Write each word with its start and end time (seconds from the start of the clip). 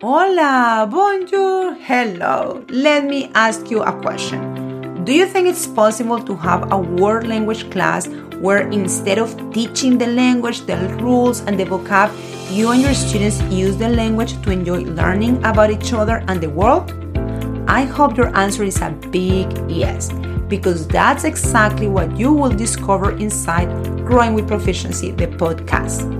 Hola, 0.00 0.86
bonjour, 0.88 1.74
hello. 1.74 2.62
Let 2.68 3.04
me 3.04 3.32
ask 3.34 3.68
you 3.68 3.82
a 3.82 3.90
question. 4.00 5.02
Do 5.04 5.12
you 5.12 5.26
think 5.26 5.48
it's 5.48 5.66
possible 5.66 6.22
to 6.22 6.36
have 6.36 6.70
a 6.70 6.78
world 6.78 7.26
language 7.26 7.68
class 7.72 8.06
where 8.38 8.70
instead 8.70 9.18
of 9.18 9.34
teaching 9.52 9.98
the 9.98 10.06
language, 10.06 10.60
the 10.66 10.76
rules, 11.02 11.40
and 11.40 11.58
the 11.58 11.64
vocab, 11.64 12.14
you 12.48 12.70
and 12.70 12.80
your 12.80 12.94
students 12.94 13.42
use 13.50 13.76
the 13.76 13.88
language 13.88 14.40
to 14.42 14.52
enjoy 14.52 14.84
learning 14.84 15.44
about 15.44 15.72
each 15.72 15.92
other 15.92 16.22
and 16.28 16.40
the 16.40 16.50
world? 16.50 16.94
I 17.66 17.82
hope 17.82 18.16
your 18.16 18.30
answer 18.36 18.62
is 18.62 18.80
a 18.80 18.90
big 19.10 19.50
yes, 19.68 20.12
because 20.46 20.86
that's 20.86 21.24
exactly 21.24 21.88
what 21.88 22.16
you 22.16 22.32
will 22.32 22.54
discover 22.54 23.18
inside 23.18 23.66
Growing 24.06 24.34
with 24.34 24.46
Proficiency, 24.46 25.10
the 25.10 25.26
podcast. 25.26 26.17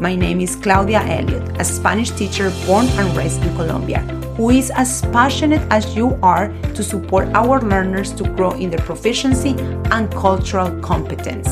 My 0.00 0.14
name 0.14 0.40
is 0.40 0.56
Claudia 0.56 1.00
Elliott, 1.00 1.58
a 1.58 1.64
Spanish 1.64 2.10
teacher 2.10 2.52
born 2.66 2.86
and 2.98 3.16
raised 3.16 3.42
in 3.42 3.56
Colombia, 3.56 4.00
who 4.36 4.50
is 4.50 4.70
as 4.70 5.00
passionate 5.10 5.62
as 5.70 5.96
you 5.96 6.18
are 6.22 6.48
to 6.74 6.82
support 6.82 7.28
our 7.28 7.62
learners 7.62 8.12
to 8.14 8.24
grow 8.24 8.50
in 8.50 8.68
their 8.68 8.84
proficiency 8.84 9.56
and 9.90 10.12
cultural 10.12 10.70
competence. 10.80 11.48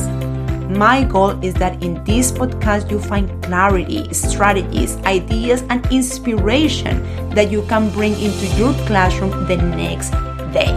My 0.69 1.03
goal 1.03 1.43
is 1.43 1.55
that 1.55 1.81
in 1.83 2.03
this 2.03 2.31
podcast 2.31 2.91
you 2.91 2.99
find 2.99 3.43
clarity, 3.43 4.13
strategies, 4.13 4.95
ideas, 5.05 5.63
and 5.71 5.83
inspiration 5.91 7.01
that 7.31 7.49
you 7.49 7.63
can 7.63 7.89
bring 7.89 8.13
into 8.13 8.45
your 8.57 8.73
classroom 8.85 9.47
the 9.47 9.57
next 9.57 10.11
day. 10.53 10.69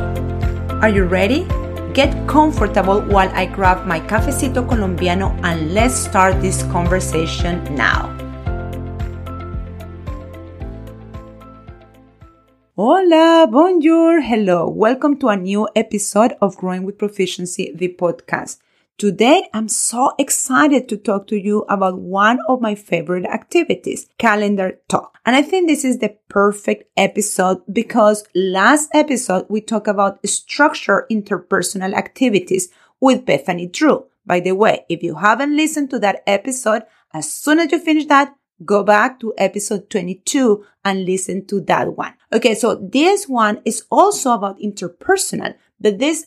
Are 0.81 0.89
you 0.89 1.05
ready? 1.05 1.47
Get 1.99 2.15
comfortable 2.29 3.01
while 3.11 3.29
I 3.35 3.47
grab 3.47 3.85
my 3.85 3.99
cafecito 3.99 4.63
colombiano 4.63 5.35
and 5.43 5.75
let's 5.75 5.97
start 5.97 6.41
this 6.41 6.63
conversation 6.71 7.59
now. 7.75 8.07
Hola, 12.77 13.49
bonjour, 13.51 14.21
hello. 14.21 14.69
Welcome 14.71 15.19
to 15.19 15.27
a 15.27 15.37
new 15.37 15.67
episode 15.75 16.37
of 16.41 16.57
Growing 16.57 16.85
with 16.85 16.99
Proficiency, 16.99 17.73
the 17.75 17.89
podcast. 17.99 18.59
Today, 18.97 19.49
I'm 19.53 19.67
so 19.67 20.15
excited 20.21 20.89
to 20.91 20.97
talk 20.97 21.27
to 21.27 21.37
you 21.37 21.67
about 21.69 21.99
one 21.99 22.39
of 22.49 22.61
my 22.61 22.77
favorite 22.77 23.27
activities, 23.27 24.07
calendar 24.19 24.79
talk. 24.87 25.18
And 25.29 25.37
I 25.37 25.43
think 25.43 25.69
this 25.69 25.85
is 25.85 25.99
the 25.99 26.17
perfect 26.31 26.85
episode 26.97 27.61
because 27.71 28.25
last 28.35 28.89
episode 28.95 29.45
we 29.51 29.61
talked 29.61 29.87
about 29.87 30.27
structured 30.27 31.05
interpersonal 31.11 31.93
activities 31.93 32.71
with 32.99 33.27
Bethany 33.27 33.67
Drew. 33.67 34.07
By 34.25 34.41
the 34.41 34.53
way, 34.53 34.87
if 34.89 35.03
you 35.03 35.17
haven't 35.17 35.55
listened 35.55 35.91
to 35.91 35.99
that 35.99 36.23
episode, 36.27 36.85
as 37.13 37.31
soon 37.31 37.59
as 37.59 37.71
you 37.71 37.79
finish 37.79 38.07
that, 38.07 38.35
go 38.65 38.83
back 38.83 39.21
to 39.21 39.35
episode 39.37 39.91
22 39.91 40.65
and 40.83 41.05
listen 41.05 41.45
to 41.49 41.61
that 41.61 41.95
one. 41.95 42.15
Okay, 42.33 42.55
so 42.55 42.77
this 42.77 43.29
one 43.29 43.61
is 43.67 43.85
also 43.91 44.33
about 44.33 44.59
interpersonal, 44.61 45.55
but 45.79 45.99
this 45.99 46.25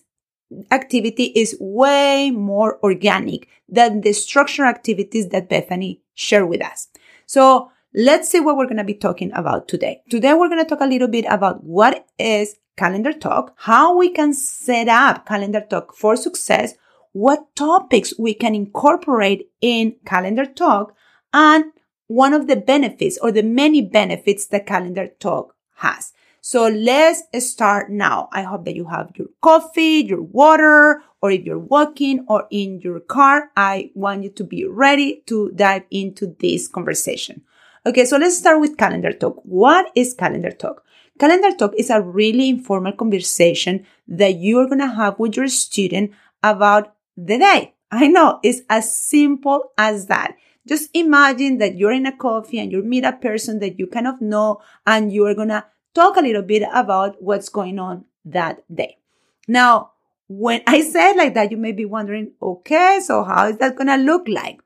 activity 0.69 1.33
is 1.35 1.57
way 1.59 2.29
more 2.29 2.77
organic 2.83 3.47
than 3.67 4.01
the 4.01 4.13
structured 4.13 4.67
activities 4.67 5.29
that 5.29 5.49
Bethany 5.49 6.03
shared 6.13 6.47
with 6.47 6.63
us. 6.63 6.89
So 7.25 7.71
let's 7.93 8.29
see 8.29 8.39
what 8.39 8.57
we're 8.57 8.65
going 8.65 8.77
to 8.77 8.83
be 8.83 8.93
talking 8.93 9.31
about 9.33 9.67
today. 9.67 10.01
Today 10.09 10.33
we're 10.33 10.49
going 10.49 10.63
to 10.63 10.69
talk 10.69 10.81
a 10.81 10.87
little 10.87 11.07
bit 11.07 11.25
about 11.29 11.63
what 11.63 12.07
is 12.17 12.55
calendar 12.77 13.13
talk, 13.13 13.53
how 13.57 13.97
we 13.97 14.09
can 14.09 14.33
set 14.33 14.87
up 14.87 15.25
calendar 15.25 15.61
talk 15.61 15.95
for 15.95 16.15
success, 16.15 16.73
what 17.11 17.53
topics 17.55 18.13
we 18.17 18.33
can 18.33 18.55
incorporate 18.55 19.49
in 19.59 19.95
calendar 20.05 20.45
talk, 20.45 20.95
and 21.33 21.65
one 22.07 22.33
of 22.33 22.47
the 22.47 22.55
benefits 22.55 23.17
or 23.21 23.31
the 23.31 23.43
many 23.43 23.81
benefits 23.81 24.47
that 24.47 24.65
calendar 24.65 25.07
talk 25.19 25.55
has. 25.75 26.13
So 26.43 26.67
let's 26.67 27.23
start 27.39 27.91
now. 27.91 28.27
I 28.31 28.41
hope 28.41 28.65
that 28.65 28.75
you 28.75 28.85
have 28.85 29.11
your 29.15 29.27
coffee, 29.41 30.03
your 30.07 30.23
water, 30.23 31.03
or 31.21 31.29
if 31.29 31.43
you're 31.43 31.59
walking 31.59 32.25
or 32.27 32.47
in 32.49 32.79
your 32.81 32.99
car, 32.99 33.51
I 33.55 33.91
want 33.93 34.23
you 34.23 34.31
to 34.31 34.43
be 34.43 34.65
ready 34.65 35.21
to 35.27 35.51
dive 35.51 35.83
into 35.91 36.35
this 36.39 36.67
conversation. 36.67 37.43
Okay, 37.83 38.05
so 38.05 38.17
let's 38.17 38.37
start 38.37 38.59
with 38.59 38.77
calendar 38.77 39.11
talk. 39.11 39.41
What 39.43 39.91
is 39.95 40.13
calendar 40.13 40.51
talk? 40.51 40.83
Calendar 41.19 41.51
talk 41.57 41.73
is 41.75 41.89
a 41.89 41.99
really 41.99 42.47
informal 42.47 42.93
conversation 42.93 43.87
that 44.07 44.35
you 44.35 44.59
are 44.59 44.67
going 44.67 44.81
to 44.81 44.87
have 44.87 45.17
with 45.17 45.35
your 45.35 45.47
student 45.47 46.11
about 46.43 46.93
the 47.17 47.39
day. 47.39 47.73
I 47.89 48.07
know 48.07 48.39
it's 48.43 48.61
as 48.69 48.95
simple 48.95 49.71
as 49.79 50.05
that. 50.07 50.35
Just 50.67 50.91
imagine 50.93 51.57
that 51.57 51.75
you're 51.75 51.91
in 51.91 52.05
a 52.05 52.15
coffee 52.15 52.59
and 52.59 52.71
you 52.71 52.83
meet 52.83 53.03
a 53.03 53.13
person 53.13 53.57
that 53.59 53.79
you 53.79 53.87
kind 53.87 54.05
of 54.05 54.21
know 54.21 54.61
and 54.85 55.11
you 55.11 55.25
are 55.25 55.33
going 55.33 55.49
to 55.49 55.65
talk 55.95 56.17
a 56.17 56.21
little 56.21 56.43
bit 56.43 56.61
about 56.71 57.19
what's 57.19 57.49
going 57.49 57.79
on 57.79 58.05
that 58.25 58.63
day. 58.73 58.99
Now, 59.47 59.93
when 60.27 60.61
I 60.67 60.81
said 60.81 61.13
like 61.13 61.33
that, 61.33 61.49
you 61.49 61.57
may 61.57 61.71
be 61.71 61.85
wondering, 61.85 62.33
okay, 62.39 62.99
so 63.01 63.23
how 63.23 63.47
is 63.47 63.57
that 63.57 63.75
going 63.75 63.87
to 63.87 63.97
look 63.97 64.27
like? 64.27 64.61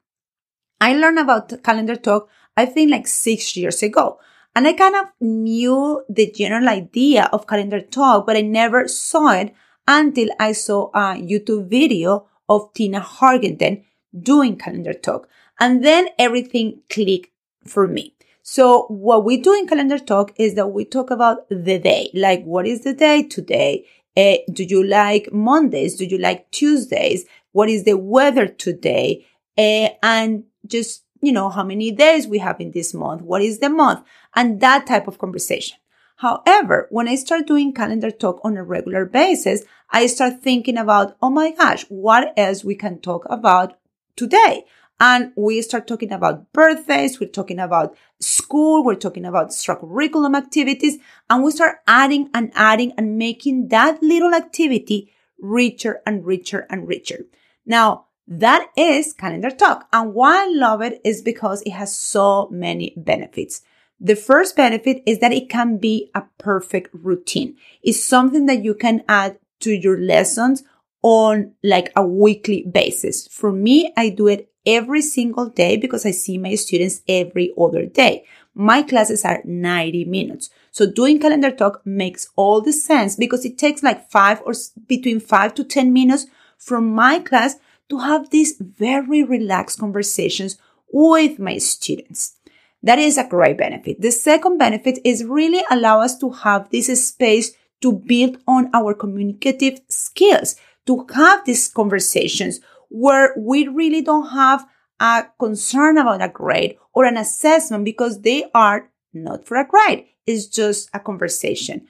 I 0.82 0.94
learned 0.94 1.20
about 1.20 1.64
calendar 1.64 1.96
talk, 1.96 2.30
I 2.58 2.66
think 2.66 2.92
like 2.92 3.08
six 3.08 3.56
years 3.56 3.84
ago. 3.84 4.20
And 4.56 4.68
I 4.68 4.74
kind 4.74 4.96
of 4.96 5.08
knew 5.20 6.04
the 6.08 6.32
general 6.32 6.70
idea 6.70 7.30
of 7.34 7.48
calendar 7.48 7.82
talk, 7.82 8.26
but 8.26 8.38
I 8.38 8.42
never 8.42 8.88
saw 8.88 9.34
it 9.34 9.54
until 9.88 10.30
I 10.40 10.54
saw 10.54 10.88
a 10.94 11.16
YouTube 11.16 11.68
video 11.70 12.28
of 12.48 12.74
Tina 12.74 13.02
Hargaden 13.02 13.84
doing 14.18 14.58
calendar 14.58 14.94
talk. 14.94 15.28
And 15.60 15.84
then 15.84 16.08
everything 16.18 16.82
clicked 16.90 17.30
for 17.66 17.88
me. 17.88 18.14
So 18.44 18.84
what 18.84 19.26
we 19.26 19.38
do 19.38 19.54
in 19.54 19.68
calendar 19.68 19.98
talk 19.98 20.32
is 20.38 20.54
that 20.56 20.68
we 20.68 20.86
talk 20.86 21.10
about 21.10 21.50
the 21.50 21.80
day, 21.80 22.12
like 22.14 22.44
what 22.44 22.68
is 22.68 22.84
the 22.84 22.94
day 22.94 23.24
today? 23.24 23.86
Uh, 24.16 24.36
do 24.54 24.64
you 24.64 24.84
like 24.86 25.34
Mondays? 25.34 25.96
Do 25.96 26.06
you 26.06 26.18
like 26.18 26.50
Tuesdays? 26.52 27.26
What 27.54 27.70
is 27.70 27.84
the 27.84 27.98
weather 27.98 28.48
today? 28.48 29.26
Uh, 29.58 29.90
and 30.04 30.44
just, 30.66 31.05
you 31.26 31.32
know, 31.32 31.50
how 31.50 31.64
many 31.64 31.92
days 31.92 32.28
we 32.28 32.40
have 32.40 32.60
in 32.60 32.72
this 32.72 32.94
month? 32.94 33.22
What 33.22 33.42
is 33.42 33.60
the 33.60 33.70
month? 33.70 34.06
And 34.36 34.62
that 34.62 34.86
type 34.86 35.08
of 35.08 35.18
conversation. 35.18 35.78
However, 36.18 36.88
when 36.92 37.08
I 37.08 37.16
start 37.16 37.48
doing 37.48 37.74
calendar 37.74 38.12
talk 38.12 38.40
on 38.44 38.56
a 38.56 38.64
regular 38.64 39.06
basis, 39.06 39.64
I 39.90 40.08
start 40.08 40.42
thinking 40.42 40.78
about, 40.78 41.18
oh 41.22 41.30
my 41.30 41.52
gosh, 41.52 41.84
what 41.90 42.34
else 42.38 42.64
we 42.64 42.76
can 42.76 43.00
talk 43.00 43.26
about 43.30 43.78
today? 44.16 44.66
And 44.98 45.34
we 45.36 45.62
start 45.62 45.88
talking 45.88 46.14
about 46.14 46.54
birthdays, 46.54 47.20
we're 47.20 47.28
talking 47.28 47.60
about 47.60 47.98
school, 48.22 48.86
we're 48.86 48.96
talking 48.96 49.26
about 49.26 49.54
curriculum 49.68 50.36
activities, 50.36 51.00
and 51.30 51.44
we 51.44 51.52
start 51.52 51.80
adding 51.86 52.30
and 52.34 52.52
adding 52.56 52.94
and 52.98 53.18
making 53.18 53.68
that 53.70 54.02
little 54.02 54.34
activity 54.34 55.12
richer 55.38 56.02
and 56.06 56.26
richer 56.26 56.66
and 56.70 56.88
richer. 56.88 57.26
Now, 57.66 58.05
that 58.28 58.70
is 58.76 59.14
calendar 59.14 59.52
talk. 59.52 59.88
And 59.94 60.14
why 60.14 60.46
I 60.46 60.52
love 60.52 60.82
it 60.82 61.02
is 61.04 61.22
because 61.22 61.62
it 61.62 61.72
has 61.72 61.96
so 61.96 62.48
many 62.52 62.94
benefits. 62.98 63.62
The 64.00 64.16
first 64.16 64.56
benefit 64.56 65.04
is 65.06 65.20
that 65.20 65.32
it 65.32 65.50
can 65.50 65.78
be 65.78 66.12
a 66.14 66.24
perfect 66.38 66.90
routine. 66.94 67.56
It's 67.82 68.04
something 68.04 68.46
that 68.48 68.64
you 68.64 68.74
can 68.74 69.04
add 69.08 69.38
to 69.62 69.72
your 69.72 70.00
lessons 70.00 70.64
on 71.02 71.54
like 71.64 71.92
a 71.96 72.06
weekly 72.06 72.64
basis. 72.64 73.28
For 73.28 73.52
me, 73.52 73.94
I 73.96 74.10
do 74.10 74.28
it 74.28 74.50
every 74.66 75.02
single 75.02 75.48
day 75.48 75.78
because 75.78 76.06
I 76.06 76.12
see 76.12 76.38
my 76.38 76.56
students 76.56 77.02
every 77.08 77.54
other 77.60 77.86
day. 77.86 78.26
My 78.56 78.82
classes 78.82 79.24
are 79.24 79.42
90 79.46 80.06
minutes. 80.06 80.50
So 80.72 80.90
doing 80.90 81.20
calendar 81.20 81.52
talk 81.52 81.86
makes 81.86 82.30
all 82.36 82.62
the 82.62 82.74
sense 82.74 83.16
because 83.16 83.46
it 83.46 83.58
takes 83.58 83.84
like 83.84 84.10
five 84.10 84.42
or 84.46 84.54
between 84.88 85.20
five 85.20 85.54
to 85.56 85.64
10 85.64 85.94
minutes 85.94 86.26
from 86.58 86.94
my 86.94 87.20
class 87.20 87.58
to 87.90 88.00
have 88.00 88.30
these 88.30 88.56
very 88.60 89.24
relaxed 89.24 89.80
conversations 89.80 90.58
with 90.92 91.40
my 91.40 91.58
students. 91.58 92.38
That 92.84 93.00
is 93.00 93.18
a 93.18 93.28
great 93.28 93.58
benefit. 93.58 94.02
The 94.02 94.12
second 94.12 94.58
benefit 94.58 95.00
is 95.04 95.24
really 95.24 95.64
allow 95.72 96.02
us 96.02 96.18
to 96.20 96.30
have 96.30 96.70
this 96.70 97.08
space 97.08 97.54
to 97.82 97.92
build 97.92 98.38
on 98.48 98.70
our 98.74 98.94
communicative 98.94 99.82
skills, 99.90 100.56
to 100.86 101.06
have 101.14 101.46
these 101.46 101.68
conversations 101.68 102.60
where 102.90 103.34
we 103.38 103.68
really 103.68 104.02
don't 104.02 104.30
have 104.30 104.68
a 105.00 105.26
concern 105.40 105.98
about 105.98 106.22
a 106.22 106.30
grade 106.30 106.78
or 106.94 107.06
an 107.06 107.18
assessment 107.18 107.84
because 107.86 108.22
they 108.22 108.46
are 108.54 108.90
not 109.14 109.46
for 109.46 109.58
a 109.58 109.68
grade. 109.68 110.06
It's 110.26 110.48
just 110.48 110.90
a 110.94 111.00
conversation. 111.00 111.88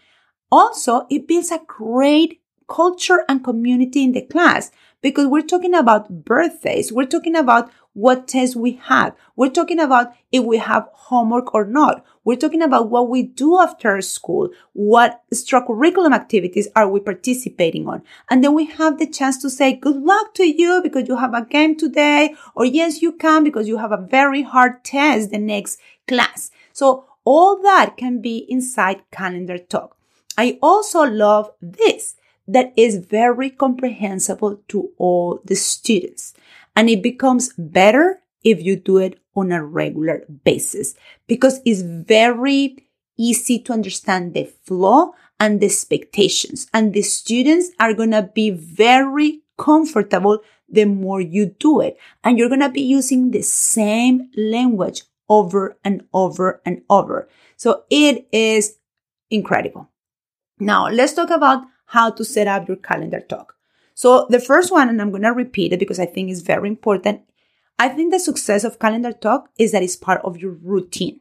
Also, 0.52 1.06
it 1.10 1.28
builds 1.28 1.52
a 1.52 1.60
great 1.68 2.42
culture 2.68 3.24
and 3.30 3.44
community 3.44 4.04
in 4.04 4.14
the 4.14 4.22
class 4.22 4.72
because 5.06 5.28
we're 5.28 5.44
talking 5.44 5.76
about 5.76 6.26
birthdays. 6.26 6.92
We're 6.92 7.06
talking 7.06 7.36
about 7.36 7.72
what 7.94 8.28
tests 8.28 8.56
we 8.56 8.82
have. 8.86 9.16
We're 9.36 9.52
talking 9.52 9.80
about 9.80 10.12
if 10.32 10.44
we 10.44 10.58
have 10.58 10.90
homework 10.94 11.54
or 11.54 11.64
not. 11.64 12.04
We're 12.24 12.38
talking 12.38 12.64
about 12.64 12.90
what 12.90 13.08
we 13.08 13.22
do 13.22 13.60
after 13.60 14.02
school. 14.02 14.50
What 14.74 15.22
curriculum 15.48 16.12
activities 16.12 16.70
are 16.76 16.90
we 16.90 17.02
participating 17.02 17.88
on? 17.88 18.02
And 18.32 18.44
then 18.44 18.56
we 18.56 18.66
have 18.66 18.98
the 18.98 19.06
chance 19.06 19.38
to 19.44 19.50
say 19.52 19.74
good 19.74 19.98
luck 19.98 20.34
to 20.34 20.44
you 20.44 20.82
because 20.82 21.08
you 21.08 21.18
have 21.18 21.36
a 21.36 21.46
game 21.46 21.78
today 21.78 22.34
or 22.56 22.66
yes, 22.66 23.04
you 23.04 23.12
can 23.12 23.44
because 23.44 23.68
you 23.68 23.78
have 23.78 23.92
a 23.92 24.08
very 24.10 24.42
hard 24.42 24.84
test 24.84 25.30
the 25.30 25.38
next 25.38 25.80
class. 26.08 26.50
So 26.74 27.06
all 27.26 27.62
that 27.62 27.96
can 27.96 28.22
be 28.22 28.48
inside 28.50 29.04
Calendar 29.12 29.60
Talk. 29.60 29.96
I 30.36 30.58
also 30.64 31.04
love 31.04 31.52
this 31.62 32.16
that 32.48 32.74
is 32.78 32.98
very 32.98 33.50
comprehensible 33.50 34.62
to 34.68 34.92
all 34.98 35.40
the 35.46 35.56
students 35.56 36.34
and 36.76 36.90
it 36.90 37.02
becomes 37.02 37.54
better 37.58 38.22
if 38.44 38.62
you 38.62 38.76
do 38.76 38.98
it 38.98 39.20
on 39.36 39.52
a 39.52 39.64
regular 39.64 40.24
basis 40.44 40.96
because 41.28 41.60
it's 41.66 41.82
very 41.82 42.78
easy 43.18 43.60
to 43.60 43.74
understand 43.74 44.34
the 44.34 44.46
flow 44.64 45.14
and 45.40 45.60
the 45.60 45.66
expectations. 45.66 46.68
And 46.74 46.94
the 46.94 47.02
students 47.02 47.72
are 47.80 47.94
going 47.94 48.12
to 48.12 48.24
be 48.24 48.52
very 48.52 49.42
comfortable 49.58 50.40
the 50.68 50.86
more 50.86 51.22
you 51.22 51.48
do 51.48 51.82
it. 51.82 51.98
And 52.24 52.38
you're 52.38 52.50
going 52.50 52.62
to 52.62 52.70
be 52.70 52.82
using 52.82 53.32
the 53.32 53.42
same 53.42 54.30
language 54.36 55.04
over 55.30 55.78
and 55.84 56.06
over 56.14 56.62
and 56.66 56.82
over. 56.90 57.28
So 57.58 57.84
it 57.90 58.28
is 58.32 58.78
incredible. 59.30 59.90
Now 60.60 60.88
let's 60.88 61.14
talk 61.14 61.30
about 61.30 61.66
how 61.86 62.12
to 62.12 62.26
set 62.26 62.48
up 62.48 62.68
your 62.68 62.78
calendar 62.78 63.20
talk. 63.20 63.56
So 63.94 64.28
the 64.30 64.40
first 64.40 64.72
one, 64.72 64.90
and 64.90 65.02
I'm 65.02 65.12
going 65.12 65.24
to 65.24 65.32
repeat 65.32 65.74
it 65.74 65.80
because 65.80 66.00
I 66.00 66.06
think 66.06 66.30
it's 66.30 66.42
very 66.42 66.68
important. 66.68 67.22
I 67.80 67.90
think 67.90 68.12
the 68.12 68.20
success 68.20 68.64
of 68.64 68.80
calendar 68.80 69.14
talk 69.14 69.50
is 69.58 69.72
that 69.72 69.84
it's 69.84 69.96
part 69.96 70.22
of 70.24 70.38
your 70.38 70.52
routine. 70.52 71.20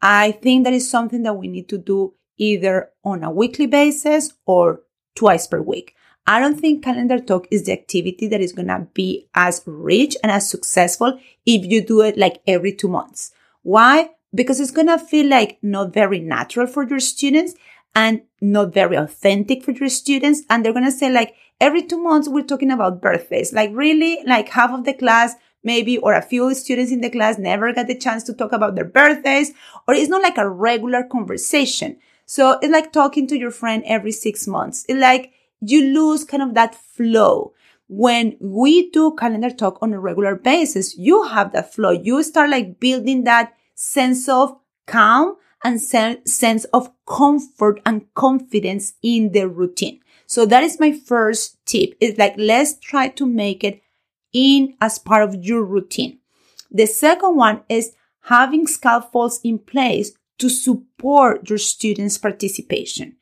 I 0.00 0.32
think 0.32 0.64
that 0.64 0.72
is 0.72 0.90
something 0.90 1.22
that 1.22 1.34
we 1.34 1.48
need 1.48 1.68
to 1.70 1.78
do 1.78 2.14
either 2.38 2.90
on 3.04 3.24
a 3.24 3.30
weekly 3.30 3.66
basis 3.66 4.32
or 4.44 4.82
twice 5.14 5.46
per 5.46 5.60
week. 5.60 5.94
I 6.26 6.40
don't 6.40 6.60
think 6.60 6.84
calendar 6.84 7.20
talk 7.20 7.46
is 7.50 7.64
the 7.64 7.72
activity 7.72 8.26
that 8.28 8.40
is 8.40 8.52
going 8.52 8.68
to 8.68 8.88
be 8.94 9.28
as 9.34 9.62
rich 9.64 10.16
and 10.22 10.32
as 10.32 10.50
successful 10.50 11.18
if 11.46 11.64
you 11.64 11.80
do 11.84 12.00
it 12.00 12.18
like 12.18 12.42
every 12.46 12.72
two 12.72 12.88
months. 12.88 13.32
Why? 13.62 14.10
Because 14.34 14.60
it's 14.60 14.72
going 14.72 14.88
to 14.88 14.98
feel 14.98 15.28
like 15.28 15.58
not 15.62 15.94
very 15.94 16.18
natural 16.18 16.66
for 16.66 16.86
your 16.86 17.00
students 17.00 17.54
and 17.96 18.20
not 18.42 18.74
very 18.74 18.94
authentic 18.94 19.64
for 19.64 19.72
your 19.72 19.88
students. 19.88 20.42
And 20.50 20.64
they're 20.64 20.74
going 20.74 20.84
to 20.84 20.92
say 20.92 21.10
like 21.10 21.34
every 21.60 21.82
two 21.82 22.00
months, 22.00 22.28
we're 22.28 22.44
talking 22.44 22.70
about 22.70 23.00
birthdays. 23.00 23.52
Like 23.52 23.70
really, 23.72 24.20
like 24.26 24.50
half 24.50 24.70
of 24.70 24.84
the 24.84 24.94
class 24.94 25.34
maybe, 25.64 25.98
or 25.98 26.14
a 26.14 26.22
few 26.22 26.54
students 26.54 26.92
in 26.92 27.00
the 27.00 27.10
class 27.10 27.38
never 27.38 27.72
got 27.72 27.88
the 27.88 27.98
chance 27.98 28.22
to 28.22 28.32
talk 28.32 28.52
about 28.52 28.76
their 28.76 28.84
birthdays, 28.84 29.52
or 29.88 29.94
it's 29.94 30.08
not 30.08 30.22
like 30.22 30.38
a 30.38 30.48
regular 30.48 31.02
conversation. 31.02 31.96
So 32.24 32.58
it's 32.62 32.70
like 32.70 32.92
talking 32.92 33.26
to 33.26 33.36
your 33.36 33.50
friend 33.50 33.82
every 33.84 34.12
six 34.12 34.46
months. 34.46 34.84
It's 34.88 35.00
like 35.00 35.32
you 35.60 35.82
lose 35.82 36.22
kind 36.22 36.42
of 36.42 36.54
that 36.54 36.76
flow. 36.76 37.52
When 37.88 38.36
we 38.40 38.90
do 38.90 39.16
calendar 39.16 39.50
talk 39.50 39.78
on 39.82 39.92
a 39.92 39.98
regular 39.98 40.36
basis, 40.36 40.96
you 40.96 41.24
have 41.24 41.52
that 41.52 41.72
flow. 41.74 41.90
You 41.90 42.22
start 42.22 42.50
like 42.50 42.78
building 42.78 43.24
that 43.24 43.54
sense 43.74 44.28
of 44.28 44.56
calm 44.86 45.36
and 45.64 45.80
sense 45.80 46.64
of 46.66 46.90
comfort 47.06 47.80
and 47.84 48.12
confidence 48.14 48.94
in 49.02 49.32
the 49.32 49.48
routine. 49.48 50.00
So 50.26 50.46
that 50.46 50.62
is 50.62 50.80
my 50.80 50.92
first 50.92 51.56
tip. 51.66 51.94
It's 52.00 52.18
like, 52.18 52.34
let's 52.36 52.78
try 52.78 53.08
to 53.08 53.26
make 53.26 53.64
it 53.64 53.82
in 54.32 54.76
as 54.80 54.98
part 54.98 55.22
of 55.22 55.44
your 55.44 55.64
routine. 55.64 56.18
The 56.70 56.86
second 56.86 57.36
one 57.36 57.62
is 57.68 57.94
having 58.22 58.66
scaffolds 58.66 59.40
in 59.44 59.58
place 59.58 60.12
to 60.38 60.48
support 60.48 61.48
your 61.48 61.58
students' 61.58 62.18
participation. 62.18 63.16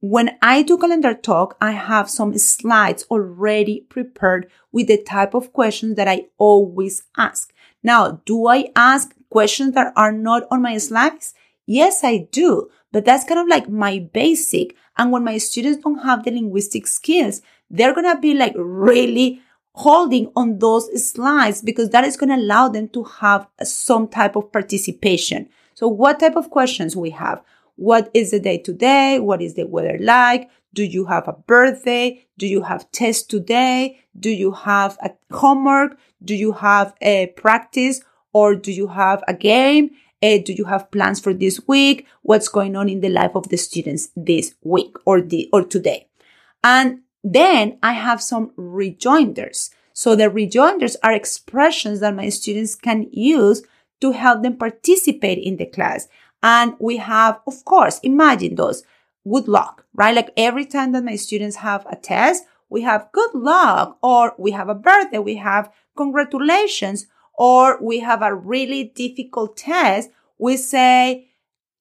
When 0.00 0.36
I 0.42 0.62
do 0.62 0.76
calendar 0.76 1.14
talk, 1.14 1.56
I 1.60 1.70
have 1.70 2.10
some 2.10 2.36
slides 2.36 3.04
already 3.08 3.86
prepared 3.88 4.50
with 4.72 4.88
the 4.88 5.00
type 5.00 5.32
of 5.32 5.52
questions 5.52 5.94
that 5.96 6.08
I 6.08 6.26
always 6.38 7.04
ask. 7.16 7.52
Now, 7.84 8.20
do 8.24 8.48
I 8.48 8.70
ask 8.74 9.14
questions 9.30 9.74
that 9.74 9.92
are 9.96 10.12
not 10.12 10.42
on 10.50 10.60
my 10.60 10.76
slides? 10.78 11.34
Yes, 11.66 12.02
I 12.02 12.28
do, 12.30 12.68
but 12.90 13.04
that's 13.04 13.24
kind 13.24 13.40
of 13.40 13.48
like 13.48 13.68
my 13.68 13.98
basic. 14.12 14.76
And 14.96 15.12
when 15.12 15.24
my 15.24 15.38
students 15.38 15.82
don't 15.82 15.98
have 15.98 16.24
the 16.24 16.30
linguistic 16.30 16.86
skills, 16.86 17.40
they're 17.70 17.94
going 17.94 18.14
to 18.14 18.20
be 18.20 18.34
like 18.34 18.54
really 18.56 19.40
holding 19.74 20.30
on 20.36 20.58
those 20.58 21.10
slides 21.10 21.62
because 21.62 21.90
that 21.90 22.04
is 22.04 22.16
going 22.16 22.28
to 22.28 22.36
allow 22.36 22.68
them 22.68 22.88
to 22.88 23.04
have 23.04 23.46
some 23.62 24.06
type 24.08 24.36
of 24.36 24.52
participation. 24.52 25.48
So 25.74 25.88
what 25.88 26.20
type 26.20 26.36
of 26.36 26.50
questions 26.50 26.94
we 26.94 27.10
have? 27.10 27.42
What 27.76 28.10
is 28.12 28.32
the 28.32 28.40
day 28.40 28.58
today? 28.58 29.18
What 29.18 29.40
is 29.40 29.54
the 29.54 29.66
weather 29.66 29.98
like? 29.98 30.50
Do 30.74 30.84
you 30.84 31.06
have 31.06 31.26
a 31.28 31.32
birthday? 31.32 32.26
Do 32.38 32.46
you 32.46 32.62
have 32.62 32.90
test 32.92 33.30
today? 33.30 34.00
Do 34.18 34.30
you 34.30 34.52
have 34.52 34.98
a 35.02 35.10
homework? 35.34 35.98
Do 36.22 36.34
you 36.34 36.52
have 36.52 36.94
a 37.00 37.28
practice 37.28 38.02
or 38.32 38.54
do 38.54 38.72
you 38.72 38.88
have 38.88 39.22
a 39.26 39.34
game? 39.34 39.90
Do 40.22 40.52
you 40.52 40.66
have 40.66 40.90
plans 40.92 41.18
for 41.18 41.34
this 41.34 41.60
week? 41.66 42.06
What's 42.22 42.48
going 42.48 42.76
on 42.76 42.88
in 42.88 43.00
the 43.00 43.08
life 43.08 43.32
of 43.34 43.48
the 43.48 43.56
students 43.56 44.10
this 44.14 44.54
week 44.62 44.94
or 45.04 45.20
the, 45.20 45.48
or 45.52 45.64
today? 45.64 46.06
And 46.62 47.00
then 47.24 47.78
I 47.82 47.92
have 47.92 48.22
some 48.22 48.52
rejoinders. 48.56 49.70
So 49.92 50.14
the 50.14 50.30
rejoinders 50.30 50.96
are 51.02 51.12
expressions 51.12 52.00
that 52.00 52.14
my 52.14 52.28
students 52.28 52.76
can 52.76 53.08
use 53.10 53.62
to 54.00 54.12
help 54.12 54.42
them 54.42 54.56
participate 54.56 55.38
in 55.38 55.56
the 55.56 55.66
class. 55.66 56.06
And 56.40 56.74
we 56.78 56.98
have, 56.98 57.40
of 57.46 57.64
course, 57.64 57.98
imagine 58.00 58.54
those 58.54 58.84
good 59.28 59.48
luck, 59.48 59.84
right? 59.92 60.14
Like 60.14 60.30
every 60.36 60.66
time 60.66 60.92
that 60.92 61.04
my 61.04 61.16
students 61.16 61.56
have 61.56 61.84
a 61.90 61.96
test, 61.96 62.44
we 62.70 62.82
have 62.82 63.10
good 63.12 63.34
luck 63.34 63.98
or 64.02 64.34
we 64.38 64.52
have 64.52 64.68
a 64.68 64.74
birthday, 64.74 65.18
we 65.18 65.36
have 65.36 65.70
congratulations 65.96 67.06
or 67.34 67.78
we 67.82 68.00
have 68.00 68.22
a 68.22 68.34
really 68.34 68.84
difficult 68.84 69.56
test. 69.56 70.10
We 70.38 70.56
say, 70.56 71.28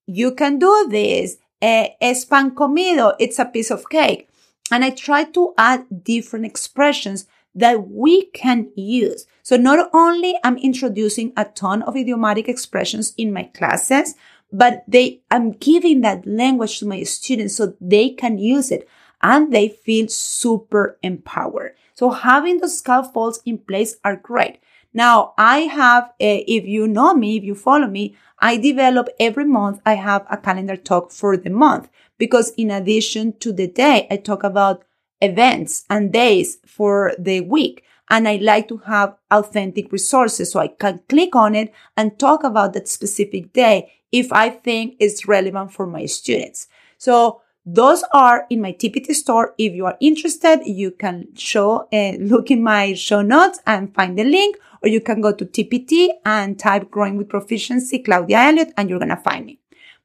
you 0.08 0.34
can 0.34 0.60
do 0.60 0.88
this. 0.90 1.38
Eh, 1.62 1.90
es 2.02 2.26
pan 2.26 2.52
comido. 2.56 3.16
It's 3.20 3.40
a 3.40 3.46
piece 3.46 3.72
of 3.72 3.90
cake. 3.90 4.30
And 4.72 4.84
I 4.84 4.92
try 4.92 5.26
to 5.26 5.54
add 5.58 6.04
different 6.04 6.46
expressions 6.46 7.28
that 7.54 7.90
we 7.90 8.26
can 8.28 8.70
use. 8.76 9.26
So 9.44 9.58
not 9.58 9.90
only 9.94 10.36
I'm 10.44 10.58
introducing 10.58 11.34
a 11.36 11.46
ton 11.46 11.82
of 11.84 11.98
idiomatic 11.98 12.48
expressions 12.48 13.14
in 13.18 13.34
my 13.34 13.44
classes, 13.44 14.16
but 14.52 14.84
they, 14.88 15.22
I'm 15.30 15.52
giving 15.52 16.02
that 16.02 16.26
language 16.26 16.80
to 16.80 16.86
my 16.86 17.04
students 17.04 17.56
so 17.56 17.74
they 17.80 18.10
can 18.10 18.38
use 18.38 18.72
it 18.72 18.88
and 19.22 19.54
they 19.54 19.70
feel 19.70 20.08
super 20.08 20.98
empowered. 21.04 21.76
So 21.94 22.10
having 22.10 22.60
those 22.60 22.78
scaffolds 22.78 23.42
in 23.46 23.60
place 23.60 23.98
are 24.04 24.16
great. 24.16 24.60
Now 24.94 25.34
I 25.38 25.60
have, 25.60 26.12
a, 26.20 26.40
if 26.40 26.66
you 26.66 26.88
know 26.88 27.14
me, 27.14 27.38
if 27.38 27.44
you 27.44 27.56
follow 27.56 27.88
me, 27.88 28.16
I 28.40 28.58
develop 28.58 29.08
every 29.20 29.46
month, 29.46 29.82
I 29.86 29.94
have 29.94 30.26
a 30.30 30.38
calendar 30.38 30.76
talk 30.76 31.12
for 31.12 31.38
the 31.38 31.50
month 31.50 31.90
because 32.18 32.52
in 32.58 32.72
addition 32.72 33.34
to 33.40 33.54
the 33.54 33.68
day, 33.68 34.08
I 34.10 34.18
talk 34.18 34.44
about 34.44 34.84
events 35.22 35.86
and 35.90 36.12
days 36.12 36.58
for 36.66 37.14
the 37.18 37.42
week. 37.42 37.84
And 38.10 38.28
I 38.28 38.38
like 38.38 38.68
to 38.68 38.78
have 38.78 39.16
authentic 39.30 39.92
resources 39.92 40.52
so 40.52 40.60
I 40.60 40.68
can 40.68 41.02
click 41.08 41.36
on 41.36 41.56
it 41.56 41.74
and 41.96 42.20
talk 42.20 42.44
about 42.44 42.74
that 42.74 42.90
specific 42.90 43.54
day 43.54 43.94
if 44.12 44.34
I 44.34 44.50
think 44.50 44.96
it's 45.00 45.28
relevant 45.28 45.72
for 45.72 45.88
my 45.88 46.06
students. 46.06 46.68
So 46.98 47.41
those 47.66 48.04
are 48.12 48.46
in 48.50 48.62
my 48.62 48.74
TPT 48.74 49.14
store. 49.14 49.54
If 49.58 49.74
you 49.74 49.86
are 49.86 49.98
interested, 50.00 50.62
you 50.66 50.92
can 50.92 51.28
show, 51.36 51.88
uh, 51.94 52.14
look 52.20 52.50
in 52.50 52.64
my 52.64 52.94
show 52.94 53.22
notes 53.22 53.60
and 53.68 53.94
find 53.94 54.18
the 54.18 54.24
link, 54.24 54.58
or 54.82 54.90
you 54.90 55.02
can 55.02 55.22
go 55.22 55.32
to 55.32 55.46
TPT 55.46 56.10
and 56.26 56.58
type 56.58 56.90
growing 56.90 57.18
with 57.18 57.30
proficiency 57.30 58.00
Claudia 58.00 58.40
Elliott 58.40 58.74
and 58.78 58.90
you're 58.90 59.00
going 59.00 59.10
to 59.10 59.16
find 59.16 59.46
me. 59.46 59.60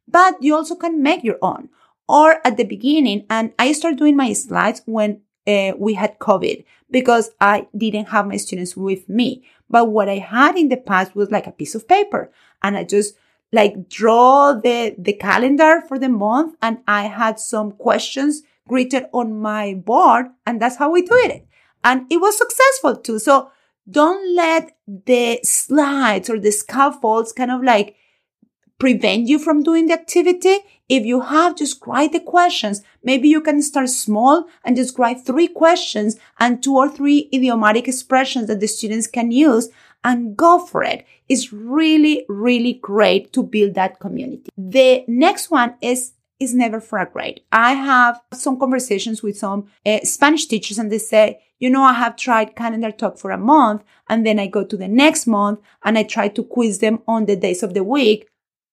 But 0.07 0.43
you 0.43 0.55
also 0.55 0.77
can 0.77 1.03
make 1.03 1.25
your 1.25 1.39
own 1.41 1.71
or 2.09 2.47
at 2.47 2.57
the 2.57 2.65
beginning. 2.65 3.25
And 3.31 3.53
I 3.59 3.73
started 3.73 3.99
doing 3.99 4.17
my 4.17 4.33
slides 4.35 4.83
when 4.85 5.23
uh, 5.47 5.73
we 5.79 5.95
had 5.95 6.19
COVID 6.19 6.65
because 6.91 7.31
I 7.41 7.69
didn't 7.77 8.07
have 8.07 8.27
my 8.27 8.37
students 8.37 8.77
with 8.77 9.09
me. 9.09 9.45
But 9.69 9.89
what 9.89 10.09
I 10.09 10.19
had 10.19 10.57
in 10.57 10.69
the 10.69 10.77
past 10.77 11.17
was 11.17 11.31
like 11.31 11.47
a 11.47 11.53
piece 11.53 11.75
of 11.75 11.89
paper 11.89 12.31
and 12.63 12.77
I 12.77 12.85
just 12.85 13.15
like 13.57 13.89
draw 13.89 14.53
the, 14.53 14.95
the 14.99 15.15
calendar 15.15 15.83
for 15.89 15.99
the 15.99 16.11
month 16.11 16.55
and 16.61 16.79
I 16.87 17.05
had 17.05 17.41
some 17.41 17.73
questions 17.73 18.43
written 18.69 19.07
on 19.13 19.41
my 19.41 19.75
board 19.75 20.27
and 20.47 20.61
that's 20.61 20.77
how 20.77 20.91
we 20.91 21.03
do 21.03 21.15
it. 21.15 21.47
And 21.83 22.11
it 22.13 22.19
was 22.19 22.37
successful 22.37 22.97
too. 22.97 23.19
So 23.19 23.51
don't 23.89 24.37
let 24.37 24.77
the 24.87 25.41
slides 25.43 26.29
or 26.29 26.39
the 26.39 26.51
scaffolds 26.51 27.33
kind 27.33 27.51
of 27.51 27.63
like 27.63 27.97
prevent 28.79 29.27
you 29.27 29.39
from 29.39 29.63
doing 29.63 29.87
the 29.87 29.95
activity. 29.95 30.59
If 30.89 31.05
you 31.05 31.23
have, 31.23 31.57
just 31.57 31.85
write 31.87 32.13
the 32.13 32.21
questions. 32.21 32.83
Maybe 33.03 33.29
you 33.29 33.41
can 33.41 33.63
start 33.63 33.89
small 33.89 34.45
and 34.65 34.77
just 34.77 34.99
write 34.99 35.25
three 35.25 35.49
questions 35.49 36.17
and 36.39 36.63
two 36.63 36.77
or 36.77 36.89
three 36.91 37.31
idiomatic 37.33 37.89
expressions 37.89 38.49
that 38.49 38.61
the 38.61 38.69
students 38.69 39.07
can 39.07 39.31
use 39.31 39.71
and 40.07 40.37
go 40.37 40.65
for 40.65 40.85
it. 40.85 41.05
It's 41.29 41.53
really, 41.53 42.25
really 42.29 42.75
great 42.75 43.33
to 43.33 43.43
build 43.43 43.75
that 43.75 43.99
community. 43.99 44.49
The 44.57 45.05
next 45.09 45.51
one 45.51 45.75
is 45.83 46.13
is 46.39 46.55
never 46.55 46.81
for 46.81 46.99
a 46.99 47.07
grade. 47.07 47.41
I 47.51 47.73
have 47.73 48.21
some 48.35 48.59
conversations 48.59 49.23
with 49.23 49.39
some 49.39 49.69
uh, 49.87 50.01
Spanish 50.03 50.45
teachers 50.47 50.79
and 50.79 50.93
they 50.93 50.99
say, 50.99 51.41
you 51.59 51.71
know, 51.71 51.83
I 51.83 51.95
have 51.95 52.15
tried 52.17 52.55
calendar 52.55 52.93
talk 52.93 53.19
for 53.19 53.31
a 53.31 53.39
month 53.39 53.83
and 54.11 54.27
then 54.27 54.39
I 54.39 54.47
go 54.47 54.63
to 54.63 54.77
the 54.77 54.87
next 54.87 55.27
month 55.27 55.61
and 55.83 55.97
I 55.97 56.03
try 56.03 56.29
to 56.29 56.45
quiz 56.45 56.79
them 56.81 57.03
on 57.09 57.25
the 57.25 57.37
days 57.37 57.63
of 57.63 57.73
the 57.73 57.83
week 57.83 58.29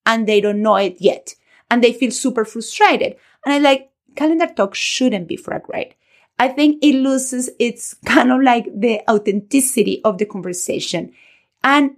and 0.05 0.27
they 0.27 0.41
don't 0.41 0.61
know 0.61 0.75
it 0.75 0.97
yet. 0.99 1.35
And 1.71 1.81
they 1.81 1.93
feel 1.93 2.11
super 2.11 2.43
frustrated. 2.43 3.15
And 3.45 3.53
I 3.53 3.59
like, 3.59 3.91
calendar 4.17 4.47
talk 4.47 4.75
shouldn't 4.75 5.29
be 5.29 5.37
for 5.37 5.53
a 5.53 5.61
grade. 5.61 5.95
I 6.39 6.47
think 6.47 6.83
it 6.83 6.95
loses 6.95 7.49
its 7.59 7.93
kind 8.05 8.31
of 8.31 8.41
like 8.41 8.65
the 8.73 9.01
authenticity 9.09 10.01
of 10.03 10.17
the 10.17 10.25
conversation. 10.25 11.13
And 11.63 11.97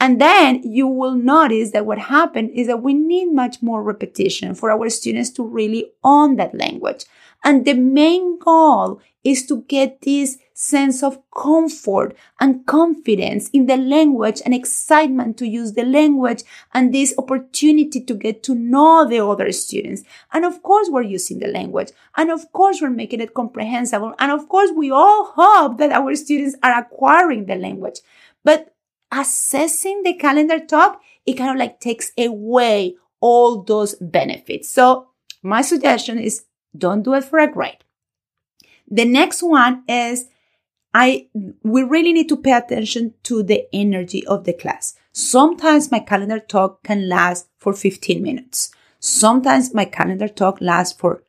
and 0.00 0.20
then 0.20 0.62
you 0.64 0.86
will 0.88 1.14
notice 1.14 1.70
that 1.70 1.86
what 1.86 1.98
happened 1.98 2.50
is 2.50 2.66
that 2.66 2.82
we 2.82 2.92
need 2.94 3.32
much 3.32 3.62
more 3.62 3.82
repetition 3.82 4.54
for 4.54 4.70
our 4.70 4.88
students 4.90 5.30
to 5.30 5.46
really 5.46 5.92
own 6.02 6.36
that 6.36 6.54
language. 6.54 7.04
And 7.44 7.66
the 7.66 7.74
main 7.74 8.38
goal 8.38 9.00
is 9.22 9.46
to 9.46 9.62
get 9.62 10.00
this 10.02 10.38
sense 10.54 11.02
of 11.02 11.18
comfort 11.36 12.16
and 12.40 12.64
confidence 12.66 13.48
in 13.50 13.66
the 13.66 13.76
language 13.76 14.40
and 14.44 14.54
excitement 14.54 15.36
to 15.38 15.46
use 15.46 15.72
the 15.72 15.84
language 15.84 16.42
and 16.72 16.92
this 16.92 17.14
opportunity 17.18 18.00
to 18.00 18.14
get 18.14 18.42
to 18.44 18.54
know 18.54 19.06
the 19.08 19.24
other 19.24 19.52
students. 19.52 20.02
And 20.32 20.44
of 20.44 20.62
course, 20.62 20.88
we're 20.90 21.02
using 21.02 21.38
the 21.38 21.48
language. 21.48 21.90
And 22.16 22.30
of 22.30 22.50
course, 22.52 22.80
we're 22.80 22.90
making 22.90 23.20
it 23.20 23.34
comprehensible. 23.34 24.14
And 24.18 24.32
of 24.32 24.48
course, 24.48 24.70
we 24.74 24.90
all 24.90 25.32
hope 25.34 25.78
that 25.78 25.92
our 25.92 26.14
students 26.14 26.56
are 26.62 26.78
acquiring 26.78 27.46
the 27.46 27.56
language. 27.56 28.00
But 28.42 28.74
assessing 29.12 30.02
the 30.02 30.14
calendar 30.14 30.60
talk, 30.60 31.00
it 31.26 31.34
kind 31.34 31.50
of 31.50 31.56
like 31.56 31.80
takes 31.80 32.12
away 32.18 32.96
all 33.20 33.62
those 33.62 33.94
benefits. 33.96 34.68
So 34.68 35.08
my 35.42 35.62
suggestion 35.62 36.18
is 36.18 36.44
don't 36.76 37.02
do 37.02 37.14
it 37.14 37.24
for 37.24 37.38
a 37.38 37.50
grade. 37.50 37.84
The 38.88 39.04
next 39.04 39.42
one 39.42 39.84
is 39.88 40.28
I, 40.92 41.28
we 41.62 41.82
really 41.82 42.12
need 42.12 42.28
to 42.28 42.36
pay 42.36 42.52
attention 42.52 43.14
to 43.24 43.42
the 43.42 43.66
energy 43.72 44.26
of 44.26 44.44
the 44.44 44.52
class. 44.52 44.94
Sometimes 45.12 45.90
my 45.90 45.98
calendar 45.98 46.38
talk 46.38 46.82
can 46.82 47.08
last 47.08 47.48
for 47.58 47.72
15 47.72 48.22
minutes. 48.22 48.70
Sometimes 49.00 49.74
my 49.74 49.84
calendar 49.84 50.28
talk 50.28 50.60
lasts 50.60 50.98
for 50.98 51.22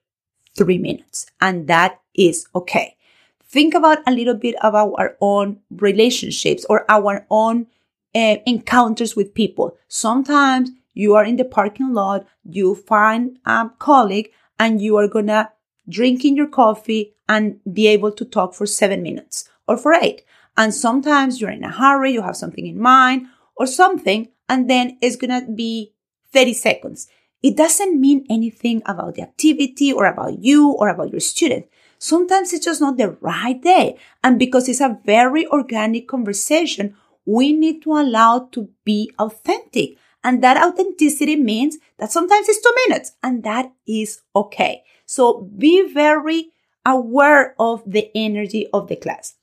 three 0.56 0.78
minutes 0.78 1.26
and 1.42 1.68
that 1.68 2.00
is 2.14 2.48
okay. 2.56 2.96
Think 3.44 3.74
about 3.74 4.00
a 4.08 4.12
little 4.12 4.34
bit 4.36 4.56
about 4.62 4.94
our 4.98 5.18
own 5.22 5.60
relationships 5.70 6.66
or 6.70 6.86
our 6.90 7.26
own 7.30 7.68
uh, 8.14 8.38
encounters 8.46 9.16
with 9.16 9.34
people. 9.34 9.78
Sometimes 9.88 10.72
you 10.94 11.16
are 11.16 11.26
in 11.26 11.36
the 11.36 11.46
parking 11.46 11.94
lot, 11.94 12.26
you 12.44 12.76
find 12.76 13.38
a 13.46 13.70
colleague 13.78 14.32
and 14.60 14.82
you 14.82 14.98
are 14.98 15.08
gonna 15.08 15.52
drink 15.88 16.26
in 16.26 16.36
your 16.36 16.48
coffee 16.48 17.16
and 17.28 17.60
be 17.72 17.88
able 17.88 18.12
to 18.12 18.26
talk 18.26 18.54
for 18.54 18.66
seven 18.66 19.02
minutes 19.04 19.50
or 19.68 19.78
for 19.78 19.94
eight. 19.94 20.24
And 20.58 20.74
sometimes 20.74 21.42
you're 21.42 21.52
in 21.52 21.64
a 21.64 21.72
hurry, 21.72 22.14
you 22.14 22.22
have 22.22 22.38
something 22.38 22.66
in 22.66 22.80
mind 22.80 23.28
or 23.56 23.68
something, 23.68 24.30
and 24.48 24.70
then 24.70 24.98
it's 25.02 25.16
gonna 25.16 25.46
be 25.50 25.94
30 26.32 26.54
seconds. 26.54 27.08
It 27.42 27.56
doesn't 27.56 28.00
mean 28.00 28.26
anything 28.30 28.82
about 28.86 29.16
the 29.16 29.22
activity 29.22 29.92
or 29.94 30.06
about 30.06 30.40
you 30.40 30.72
or 30.72 30.90
about 30.90 31.12
your 31.12 31.20
student. 31.20 31.68
Sometimes 31.98 32.54
it's 32.54 32.66
just 32.66 32.82
not 32.82 32.98
the 32.98 33.12
right 33.22 33.62
day. 33.62 33.98
And 34.24 34.40
because 34.40 34.68
it's 34.68 34.82
a 34.82 35.00
very 35.06 35.48
organic 35.48 36.08
conversation, 36.08 36.96
we 37.26 37.54
need 37.54 37.82
to 37.84 37.94
allow 37.94 38.50
to 38.52 38.70
be 38.84 39.12
authentic. 39.20 39.98
And 40.26 40.44
that 40.44 40.58
authenticity 40.58 41.36
means 41.36 41.78
that 42.00 42.12
sometimes 42.12 42.50
it's 42.50 42.60
two 42.60 42.74
minutes 42.88 43.12
and 43.22 43.44
that 43.44 43.72
is 43.88 44.24
okay. 44.36 44.84
So 45.06 45.42
be 45.56 45.94
very 45.94 46.50
aware 46.84 47.54
of 47.60 47.84
the 47.86 48.10
energy 48.16 48.68
of 48.74 48.88
the 48.88 48.96
class. 48.96 49.36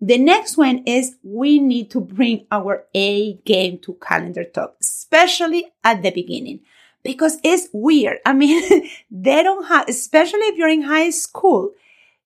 The 0.00 0.16
next 0.16 0.56
one 0.56 0.82
is 0.86 1.16
we 1.22 1.58
need 1.58 1.90
to 1.90 2.00
bring 2.00 2.46
our 2.50 2.86
A 2.94 3.34
game 3.44 3.80
to 3.80 3.98
calendar 4.00 4.44
talk, 4.44 4.76
especially 4.80 5.66
at 5.84 6.02
the 6.02 6.10
beginning, 6.10 6.60
because 7.02 7.36
it's 7.44 7.68
weird. 7.74 8.16
I 8.24 8.32
mean, 8.32 8.88
they 9.10 9.42
don't 9.42 9.66
have, 9.66 9.90
especially 9.90 10.40
if 10.40 10.56
you're 10.56 10.70
in 10.70 10.82
high 10.82 11.10
school, 11.10 11.72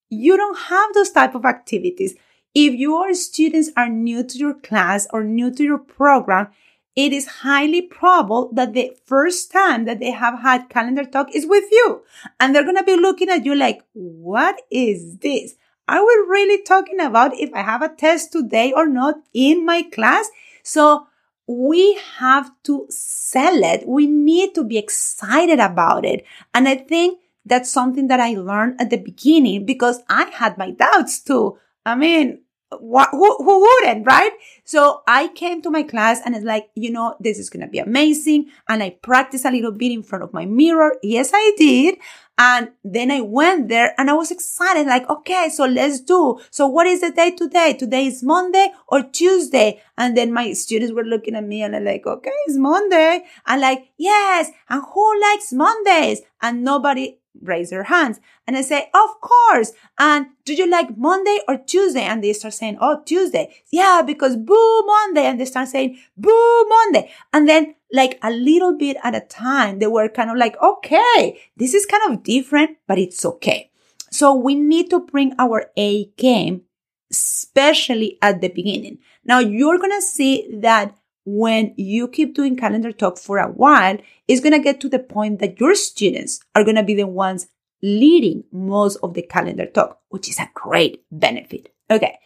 you 0.08 0.36
don't 0.36 0.58
have 0.58 0.94
those 0.94 1.10
type 1.10 1.34
of 1.34 1.44
activities. 1.44 2.14
If 2.54 2.74
your 2.74 3.12
students 3.14 3.70
are 3.76 3.88
new 3.88 4.22
to 4.22 4.38
your 4.38 4.54
class 4.54 5.08
or 5.12 5.24
new 5.24 5.52
to 5.52 5.64
your 5.64 5.78
program, 5.78 6.50
it 6.96 7.12
is 7.12 7.26
highly 7.26 7.82
probable 7.82 8.50
that 8.52 8.72
the 8.72 8.96
first 9.04 9.50
time 9.50 9.84
that 9.84 9.98
they 9.98 10.12
have 10.12 10.40
had 10.40 10.68
calendar 10.68 11.04
talk 11.04 11.34
is 11.34 11.46
with 11.46 11.64
you. 11.72 12.02
And 12.38 12.54
they're 12.54 12.62
going 12.62 12.76
to 12.76 12.84
be 12.84 12.96
looking 12.96 13.28
at 13.28 13.44
you 13.44 13.54
like, 13.54 13.82
what 13.92 14.62
is 14.70 15.18
this? 15.18 15.54
Are 15.88 16.00
we 16.00 16.14
really 16.28 16.62
talking 16.62 17.00
about 17.00 17.38
if 17.38 17.52
I 17.52 17.62
have 17.62 17.82
a 17.82 17.88
test 17.88 18.32
today 18.32 18.72
or 18.72 18.88
not 18.88 19.16
in 19.32 19.66
my 19.66 19.82
class? 19.82 20.30
So 20.62 21.08
we 21.46 21.98
have 22.18 22.50
to 22.64 22.86
sell 22.88 23.62
it. 23.64 23.86
We 23.86 24.06
need 24.06 24.54
to 24.54 24.64
be 24.64 24.78
excited 24.78 25.58
about 25.58 26.04
it. 26.04 26.24
And 26.54 26.68
I 26.68 26.76
think 26.76 27.20
that's 27.44 27.70
something 27.70 28.08
that 28.08 28.20
I 28.20 28.34
learned 28.34 28.80
at 28.80 28.90
the 28.90 28.96
beginning 28.96 29.66
because 29.66 30.00
I 30.08 30.24
had 30.24 30.56
my 30.56 30.70
doubts 30.70 31.20
too. 31.20 31.58
I 31.84 31.96
mean, 31.96 32.43
what, 32.80 33.08
who, 33.10 33.36
who 33.36 33.60
wouldn't, 33.60 34.06
right? 34.06 34.32
So 34.64 35.02
I 35.06 35.28
came 35.28 35.62
to 35.62 35.70
my 35.70 35.82
class 35.82 36.20
and 36.24 36.34
it's 36.34 36.44
like, 36.44 36.70
you 36.74 36.90
know, 36.90 37.16
this 37.20 37.38
is 37.38 37.50
going 37.50 37.64
to 37.64 37.70
be 37.70 37.78
amazing. 37.78 38.50
And 38.68 38.82
I 38.82 38.90
practiced 38.90 39.44
a 39.44 39.50
little 39.50 39.72
bit 39.72 39.92
in 39.92 40.02
front 40.02 40.24
of 40.24 40.32
my 40.32 40.46
mirror. 40.46 40.96
Yes, 41.02 41.30
I 41.34 41.52
did. 41.56 41.98
And 42.36 42.70
then 42.82 43.12
I 43.12 43.20
went 43.20 43.68
there 43.68 43.94
and 43.96 44.10
I 44.10 44.14
was 44.14 44.32
excited, 44.32 44.88
like, 44.88 45.08
okay, 45.08 45.48
so 45.50 45.66
let's 45.66 46.00
do. 46.00 46.40
So 46.50 46.66
what 46.66 46.86
is 46.86 47.00
the 47.00 47.12
day 47.12 47.30
today? 47.30 47.74
Today 47.78 48.06
is 48.06 48.24
Monday 48.24 48.72
or 48.88 49.02
Tuesday. 49.02 49.80
And 49.96 50.16
then 50.16 50.32
my 50.32 50.52
students 50.52 50.92
were 50.92 51.04
looking 51.04 51.36
at 51.36 51.44
me 51.44 51.62
and 51.62 51.76
I'm 51.76 51.84
like, 51.84 52.06
okay, 52.06 52.32
it's 52.46 52.58
Monday. 52.58 53.24
I'm 53.46 53.60
like, 53.60 53.88
yes. 53.96 54.50
And 54.68 54.82
who 54.82 55.20
likes 55.20 55.52
Mondays? 55.52 56.22
And 56.42 56.64
nobody 56.64 57.18
raise 57.40 57.70
their 57.70 57.84
hands. 57.84 58.20
And 58.46 58.56
I 58.56 58.62
say, 58.62 58.90
of 58.94 59.20
course. 59.20 59.72
And 59.98 60.26
do 60.44 60.54
you 60.54 60.68
like 60.68 60.96
Monday 60.96 61.40
or 61.48 61.58
Tuesday? 61.58 62.02
And 62.02 62.22
they 62.22 62.32
start 62.32 62.54
saying, 62.54 62.78
oh, 62.80 63.02
Tuesday. 63.04 63.54
Yeah, 63.70 64.02
because 64.06 64.36
boo 64.36 64.82
Monday. 64.86 65.24
And 65.24 65.40
they 65.40 65.44
start 65.44 65.68
saying, 65.68 65.98
boo 66.16 66.66
Monday. 66.68 67.10
And 67.32 67.48
then 67.48 67.74
like 67.92 68.18
a 68.22 68.30
little 68.30 68.76
bit 68.76 68.96
at 69.02 69.14
a 69.14 69.20
time, 69.20 69.78
they 69.78 69.86
were 69.86 70.08
kind 70.08 70.30
of 70.30 70.36
like, 70.36 70.60
okay, 70.62 71.40
this 71.56 71.74
is 71.74 71.86
kind 71.86 72.12
of 72.12 72.22
different, 72.22 72.78
but 72.86 72.98
it's 72.98 73.24
okay. 73.24 73.70
So 74.10 74.34
we 74.34 74.54
need 74.54 74.90
to 74.90 75.00
bring 75.00 75.34
our 75.38 75.70
A 75.76 76.06
game, 76.16 76.62
especially 77.10 78.18
at 78.22 78.40
the 78.40 78.48
beginning. 78.48 78.98
Now 79.24 79.40
you're 79.40 79.78
going 79.78 79.90
to 79.90 80.02
see 80.02 80.48
that 80.60 80.96
when 81.24 81.74
you 81.76 82.08
keep 82.08 82.34
doing 82.34 82.56
calendar 82.56 82.92
talk 82.92 83.18
for 83.18 83.38
a 83.38 83.48
while, 83.48 83.96
it's 84.28 84.40
going 84.40 84.52
to 84.52 84.58
get 84.58 84.80
to 84.80 84.88
the 84.88 84.98
point 84.98 85.38
that 85.40 85.58
your 85.60 85.74
students 85.74 86.40
are 86.54 86.64
going 86.64 86.76
to 86.76 86.82
be 86.82 86.94
the 86.94 87.06
ones 87.06 87.48
leading 87.82 88.44
most 88.52 88.96
of 89.02 89.14
the 89.14 89.22
calendar 89.22 89.66
talk, 89.66 90.00
which 90.08 90.28
is 90.28 90.38
a 90.38 90.50
great 90.54 91.02
benefit. 91.10 91.72
Okay. 91.90 92.18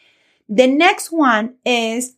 The 0.49 0.67
next 0.67 1.11
one 1.13 1.57
is 1.65 2.17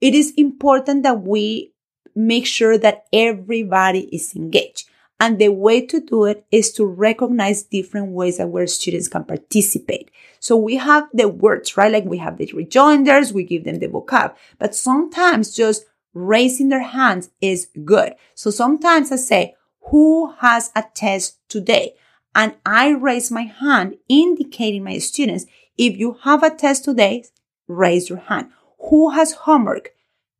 it 0.00 0.14
is 0.14 0.32
important 0.36 1.02
that 1.04 1.22
we 1.22 1.72
make 2.14 2.46
sure 2.46 2.76
that 2.78 3.04
everybody 3.12 4.00
is 4.14 4.34
engaged. 4.34 4.88
And 5.20 5.38
the 5.38 5.50
way 5.50 5.84
to 5.86 6.00
do 6.00 6.24
it 6.24 6.46
is 6.50 6.72
to 6.72 6.86
recognize 6.86 7.62
different 7.62 8.08
ways 8.12 8.38
that 8.38 8.48
where 8.48 8.66
students 8.66 9.08
can 9.08 9.24
participate. 9.24 10.10
So 10.40 10.56
we 10.56 10.76
have 10.76 11.08
the 11.12 11.28
words, 11.28 11.76
right? 11.76 11.92
Like 11.92 12.06
we 12.06 12.18
have 12.18 12.38
the 12.38 12.50
rejoinders, 12.52 13.32
we 13.32 13.44
give 13.44 13.64
them 13.64 13.78
the 13.78 13.88
vocab, 13.88 14.34
but 14.58 14.74
sometimes 14.74 15.54
just 15.54 15.84
raising 16.14 16.70
their 16.70 16.82
hands 16.82 17.30
is 17.40 17.68
good. 17.84 18.14
So 18.34 18.50
sometimes 18.50 19.12
I 19.12 19.16
say, 19.16 19.54
who 19.90 20.32
has 20.40 20.72
a 20.74 20.84
test 20.94 21.38
today? 21.48 21.94
And 22.34 22.54
I 22.64 22.90
raise 22.90 23.30
my 23.30 23.42
hand 23.42 23.96
indicating 24.08 24.84
my 24.84 24.98
students, 24.98 25.46
if 25.76 25.96
you 25.96 26.16
have 26.22 26.42
a 26.42 26.50
test 26.50 26.84
today, 26.84 27.24
raise 27.66 28.08
your 28.08 28.18
hand. 28.18 28.50
Who 28.88 29.10
has 29.10 29.32
homework? 29.32 29.92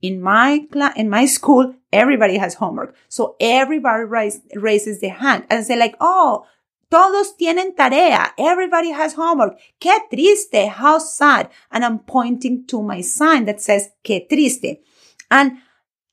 In 0.03 0.23
my 0.23 0.67
class, 0.73 0.97
in 0.97 1.11
my 1.11 1.27
school, 1.27 1.75
everybody 1.93 2.39
has 2.39 2.55
homework. 2.55 2.95
So 3.09 3.37
everybody 3.39 4.05
raise, 4.05 4.41
raises 4.55 5.01
their 5.01 5.13
hand 5.13 5.45
and 5.51 5.65
say 5.65 5.77
like, 5.77 5.95
oh, 6.01 6.47
todos 6.91 7.37
tienen 7.37 7.75
tarea. 7.75 8.35
Everybody 8.37 8.91
has 8.91 9.15
homework. 9.15 9.59
Qué 9.79 9.93
triste. 10.11 10.69
How 10.69 10.99
sad. 10.99 11.49
And 11.71 11.85
I'm 11.85 12.01
pointing 12.01 12.67
to 12.67 12.83
my 12.83 13.01
sign 13.01 13.47
that 13.47 13.61
says 13.61 13.93
qué 14.03 14.27
triste. 14.29 14.81
And 15.31 15.59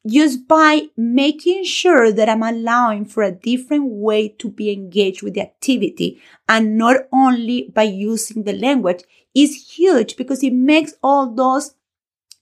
just 0.07 0.48
by 0.48 0.84
making 0.96 1.65
sure 1.65 2.13
that 2.13 2.29
I'm 2.29 2.43
allowing 2.43 3.05
for 3.05 3.24
a 3.24 3.31
different 3.31 3.91
way 3.91 4.29
to 4.29 4.50
be 4.50 4.72
engaged 4.72 5.22
with 5.22 5.34
the 5.34 5.41
activity 5.41 6.22
and 6.48 6.77
not 6.77 7.07
only 7.12 7.69
by 7.74 7.84
using 7.84 8.43
the 8.43 8.53
language 8.53 9.03
is 9.36 9.75
huge 9.75 10.15
because 10.15 10.43
it 10.43 10.53
makes 10.53 10.93
all 11.03 11.34
those 11.34 11.75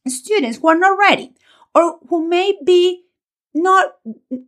students 0.07 0.59
who 0.59 0.67
are 0.67 0.77
not 0.77 0.97
ready 0.97 1.33
or 1.73 1.97
who 2.07 2.27
may 2.27 2.53
be 2.63 3.04
not, 3.55 3.95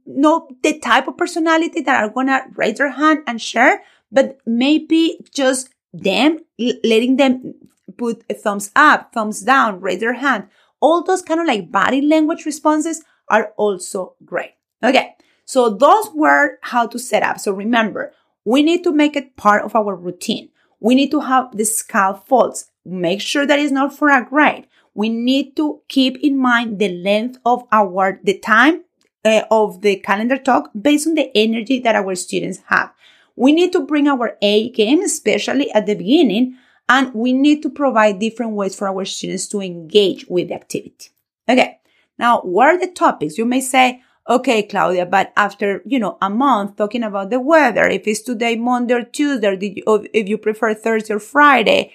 not 0.05 0.61
the 0.61 0.79
type 0.79 1.07
of 1.07 1.17
personality 1.17 1.81
that 1.81 2.03
are 2.03 2.25
to 2.25 2.41
raise 2.55 2.77
their 2.77 2.91
hand 2.91 3.23
and 3.25 3.41
share, 3.41 3.81
but 4.11 4.37
maybe 4.45 5.19
just 5.33 5.69
them 5.93 6.39
letting 6.59 7.17
them 7.17 7.55
put 7.97 8.23
a 8.29 8.33
thumbs 8.33 8.71
up, 8.75 9.13
thumbs 9.13 9.41
down, 9.41 9.79
raise 9.79 10.01
their 10.01 10.13
hand. 10.13 10.49
All 10.79 11.03
those 11.03 11.21
kind 11.21 11.39
of 11.39 11.47
like 11.47 11.71
body 11.71 12.01
language 12.01 12.45
responses 12.45 13.03
are 13.29 13.53
also 13.57 14.15
great. 14.23 14.53
Okay. 14.83 15.15
So 15.45 15.69
those 15.69 16.09
were 16.13 16.59
how 16.61 16.87
to 16.87 16.99
set 16.99 17.23
up. 17.23 17.39
So 17.39 17.53
remember, 17.53 18.13
we 18.45 18.61
need 18.61 18.83
to 18.83 18.91
make 18.91 19.15
it 19.15 19.37
part 19.37 19.63
of 19.63 19.75
our 19.75 19.95
routine. 19.95 20.49
We 20.79 20.93
need 20.93 21.11
to 21.11 21.21
have 21.21 21.55
the 21.55 21.65
scaffolds. 21.65 22.69
Make 22.85 23.21
sure 23.21 23.45
that 23.45 23.57
it's 23.57 23.71
not 23.71 23.97
for 23.97 24.09
a 24.09 24.23
grade. 24.23 24.67
We 24.93 25.09
need 25.09 25.55
to 25.55 25.81
keep 25.87 26.17
in 26.23 26.37
mind 26.37 26.79
the 26.79 26.89
length 26.89 27.39
of 27.45 27.63
our, 27.71 28.19
the 28.23 28.37
time 28.37 28.83
uh, 29.27 29.43
of 29.51 29.81
the 29.81 29.97
calendar 29.97 30.37
talk 30.37 30.71
based 30.79 31.07
on 31.07 31.15
the 31.15 31.29
energy 31.35 31.79
that 31.79 31.95
our 31.95 32.15
students 32.15 32.59
have. 32.67 32.93
We 33.35 33.51
need 33.51 33.71
to 33.73 33.81
bring 33.81 34.07
our 34.07 34.37
A 34.41 34.69
game, 34.71 35.01
especially 35.03 35.71
at 35.71 35.85
the 35.85 35.95
beginning, 35.95 36.57
and 36.89 37.13
we 37.13 37.33
need 37.33 37.61
to 37.63 37.69
provide 37.69 38.19
different 38.19 38.53
ways 38.53 38.75
for 38.75 38.87
our 38.87 39.05
students 39.05 39.47
to 39.49 39.61
engage 39.61 40.25
with 40.27 40.47
the 40.47 40.55
activity. 40.55 41.09
Okay. 41.47 41.79
Now, 42.17 42.41
what 42.41 42.67
are 42.67 42.79
the 42.79 42.91
topics? 42.91 43.37
You 43.37 43.45
may 43.45 43.61
say, 43.61 44.01
okay, 44.27 44.63
Claudia, 44.63 45.05
but 45.05 45.33
after, 45.35 45.81
you 45.85 45.99
know, 45.99 46.17
a 46.21 46.29
month 46.29 46.77
talking 46.77 47.03
about 47.03 47.29
the 47.29 47.39
weather, 47.39 47.87
if 47.87 48.07
it's 48.07 48.21
today 48.21 48.55
Monday 48.55 48.93
or 48.95 49.03
Tuesday, 49.03 49.83
or 49.85 50.05
if 50.13 50.27
you 50.27 50.37
prefer 50.37 50.73
Thursday 50.73 51.13
or 51.13 51.19
Friday, 51.19 51.93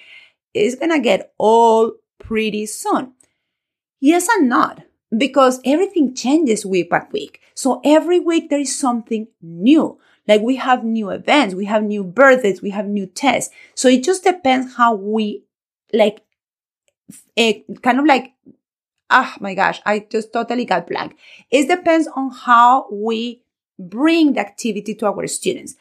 it's 0.53 0.75
going 0.75 0.91
to 0.91 0.99
get 0.99 1.33
all 1.37 1.91
pretty 2.19 2.65
soon. 2.65 3.13
Yes 3.99 4.27
and 4.29 4.47
not, 4.49 4.83
because 5.17 5.59
everything 5.65 6.15
changes 6.15 6.65
week 6.65 6.89
by 6.89 7.05
week. 7.11 7.41
So 7.55 7.81
every 7.83 8.19
week 8.19 8.49
there 8.49 8.59
is 8.59 8.77
something 8.77 9.27
new. 9.41 9.99
Like 10.27 10.41
we 10.41 10.55
have 10.55 10.83
new 10.83 11.09
events, 11.09 11.53
we 11.53 11.65
have 11.65 11.83
new 11.83 12.03
birthdays, 12.03 12.61
we 12.61 12.69
have 12.69 12.87
new 12.87 13.05
tests. 13.05 13.53
So 13.75 13.87
it 13.89 14.03
just 14.03 14.23
depends 14.23 14.75
how 14.75 14.95
we 14.95 15.43
like, 15.91 16.21
eh, 17.35 17.59
kind 17.81 17.99
of 17.99 18.05
like 18.05 18.33
oh 19.13 19.33
my 19.39 19.53
gosh, 19.53 19.81
I 19.85 20.05
just 20.09 20.33
totally 20.33 20.65
got 20.65 20.87
blank. 20.87 21.15
It 21.49 21.67
depends 21.67 22.07
on 22.15 22.31
how 22.31 22.87
we 22.91 23.43
bring 23.79 24.33
the 24.33 24.41
activity 24.41 24.95
to 24.95 25.05
our 25.05 25.27
students. 25.27 25.75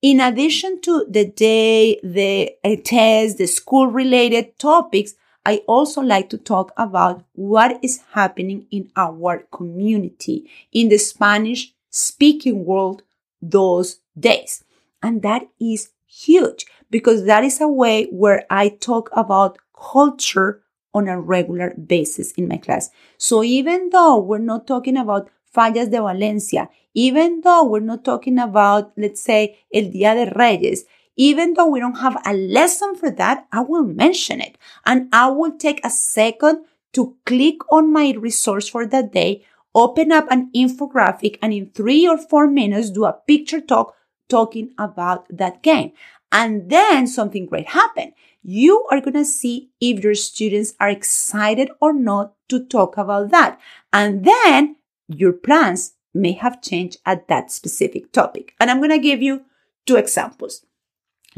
In 0.00 0.20
addition 0.20 0.80
to 0.82 1.04
the 1.10 1.26
day, 1.26 1.98
the 2.04 2.52
uh, 2.64 2.76
test, 2.84 3.38
the 3.38 3.46
school 3.46 3.88
related 3.88 4.56
topics, 4.58 5.14
I 5.48 5.62
also 5.66 6.02
like 6.02 6.28
to 6.28 6.36
talk 6.36 6.72
about 6.76 7.24
what 7.32 7.82
is 7.82 8.02
happening 8.12 8.66
in 8.70 8.90
our 8.96 9.46
community, 9.50 10.50
in 10.72 10.90
the 10.90 10.98
Spanish 10.98 11.72
speaking 11.88 12.66
world 12.66 13.02
those 13.40 14.00
days. 14.18 14.62
And 15.02 15.22
that 15.22 15.48
is 15.58 15.88
huge 16.06 16.66
because 16.90 17.24
that 17.24 17.44
is 17.44 17.62
a 17.62 17.68
way 17.68 18.08
where 18.10 18.44
I 18.50 18.68
talk 18.68 19.08
about 19.14 19.56
culture 19.74 20.60
on 20.92 21.08
a 21.08 21.18
regular 21.18 21.72
basis 21.76 22.32
in 22.32 22.46
my 22.46 22.58
class. 22.58 22.90
So 23.16 23.42
even 23.42 23.88
though 23.88 24.18
we're 24.18 24.48
not 24.52 24.66
talking 24.66 24.98
about 24.98 25.30
Fallas 25.54 25.88
de 25.88 26.02
Valencia, 26.02 26.68
even 26.92 27.40
though 27.40 27.64
we're 27.64 27.80
not 27.80 28.04
talking 28.04 28.38
about, 28.38 28.92
let's 28.98 29.22
say, 29.22 29.58
El 29.72 29.84
Día 29.84 30.12
de 30.12 30.30
Reyes, 30.34 30.84
even 31.18 31.52
though 31.52 31.66
we 31.66 31.80
don't 31.80 31.98
have 31.98 32.16
a 32.24 32.32
lesson 32.32 32.94
for 32.94 33.10
that, 33.10 33.46
I 33.52 33.60
will 33.60 33.84
mention 33.84 34.40
it 34.40 34.56
and 34.86 35.08
I 35.12 35.28
will 35.28 35.52
take 35.52 35.84
a 35.84 35.90
second 35.90 36.64
to 36.94 37.16
click 37.26 37.56
on 37.70 37.92
my 37.92 38.14
resource 38.16 38.68
for 38.68 38.86
that 38.86 39.12
day, 39.12 39.44
open 39.74 40.10
up 40.10 40.26
an 40.30 40.50
infographic 40.56 41.38
and 41.42 41.52
in 41.52 41.70
three 41.70 42.08
or 42.08 42.16
four 42.16 42.46
minutes 42.46 42.88
do 42.88 43.04
a 43.04 43.12
picture 43.12 43.60
talk 43.60 43.94
talking 44.30 44.72
about 44.78 45.26
that 45.28 45.62
game. 45.62 45.92
And 46.32 46.70
then 46.70 47.06
something 47.06 47.46
great 47.46 47.68
happened 47.68 48.12
you 48.42 48.86
are 48.90 49.00
going 49.00 49.14
to 49.14 49.24
see 49.24 49.68
if 49.78 50.02
your 50.02 50.14
students 50.14 50.74
are 50.80 50.88
excited 50.88 51.70
or 51.80 51.92
not 51.92 52.32
to 52.48 52.64
talk 52.64 52.96
about 52.96 53.30
that. 53.30 53.60
And 53.92 54.24
then 54.24 54.76
your 55.06 55.34
plans 55.34 55.94
may 56.14 56.32
have 56.32 56.62
changed 56.62 56.98
at 57.04 57.28
that 57.28 57.50
specific 57.50 58.10
topic. 58.10 58.54
And 58.58 58.70
I'm 58.70 58.78
going 58.78 58.90
to 58.90 58.98
give 58.98 59.20
you 59.20 59.44
two 59.86 59.96
examples. 59.96 60.64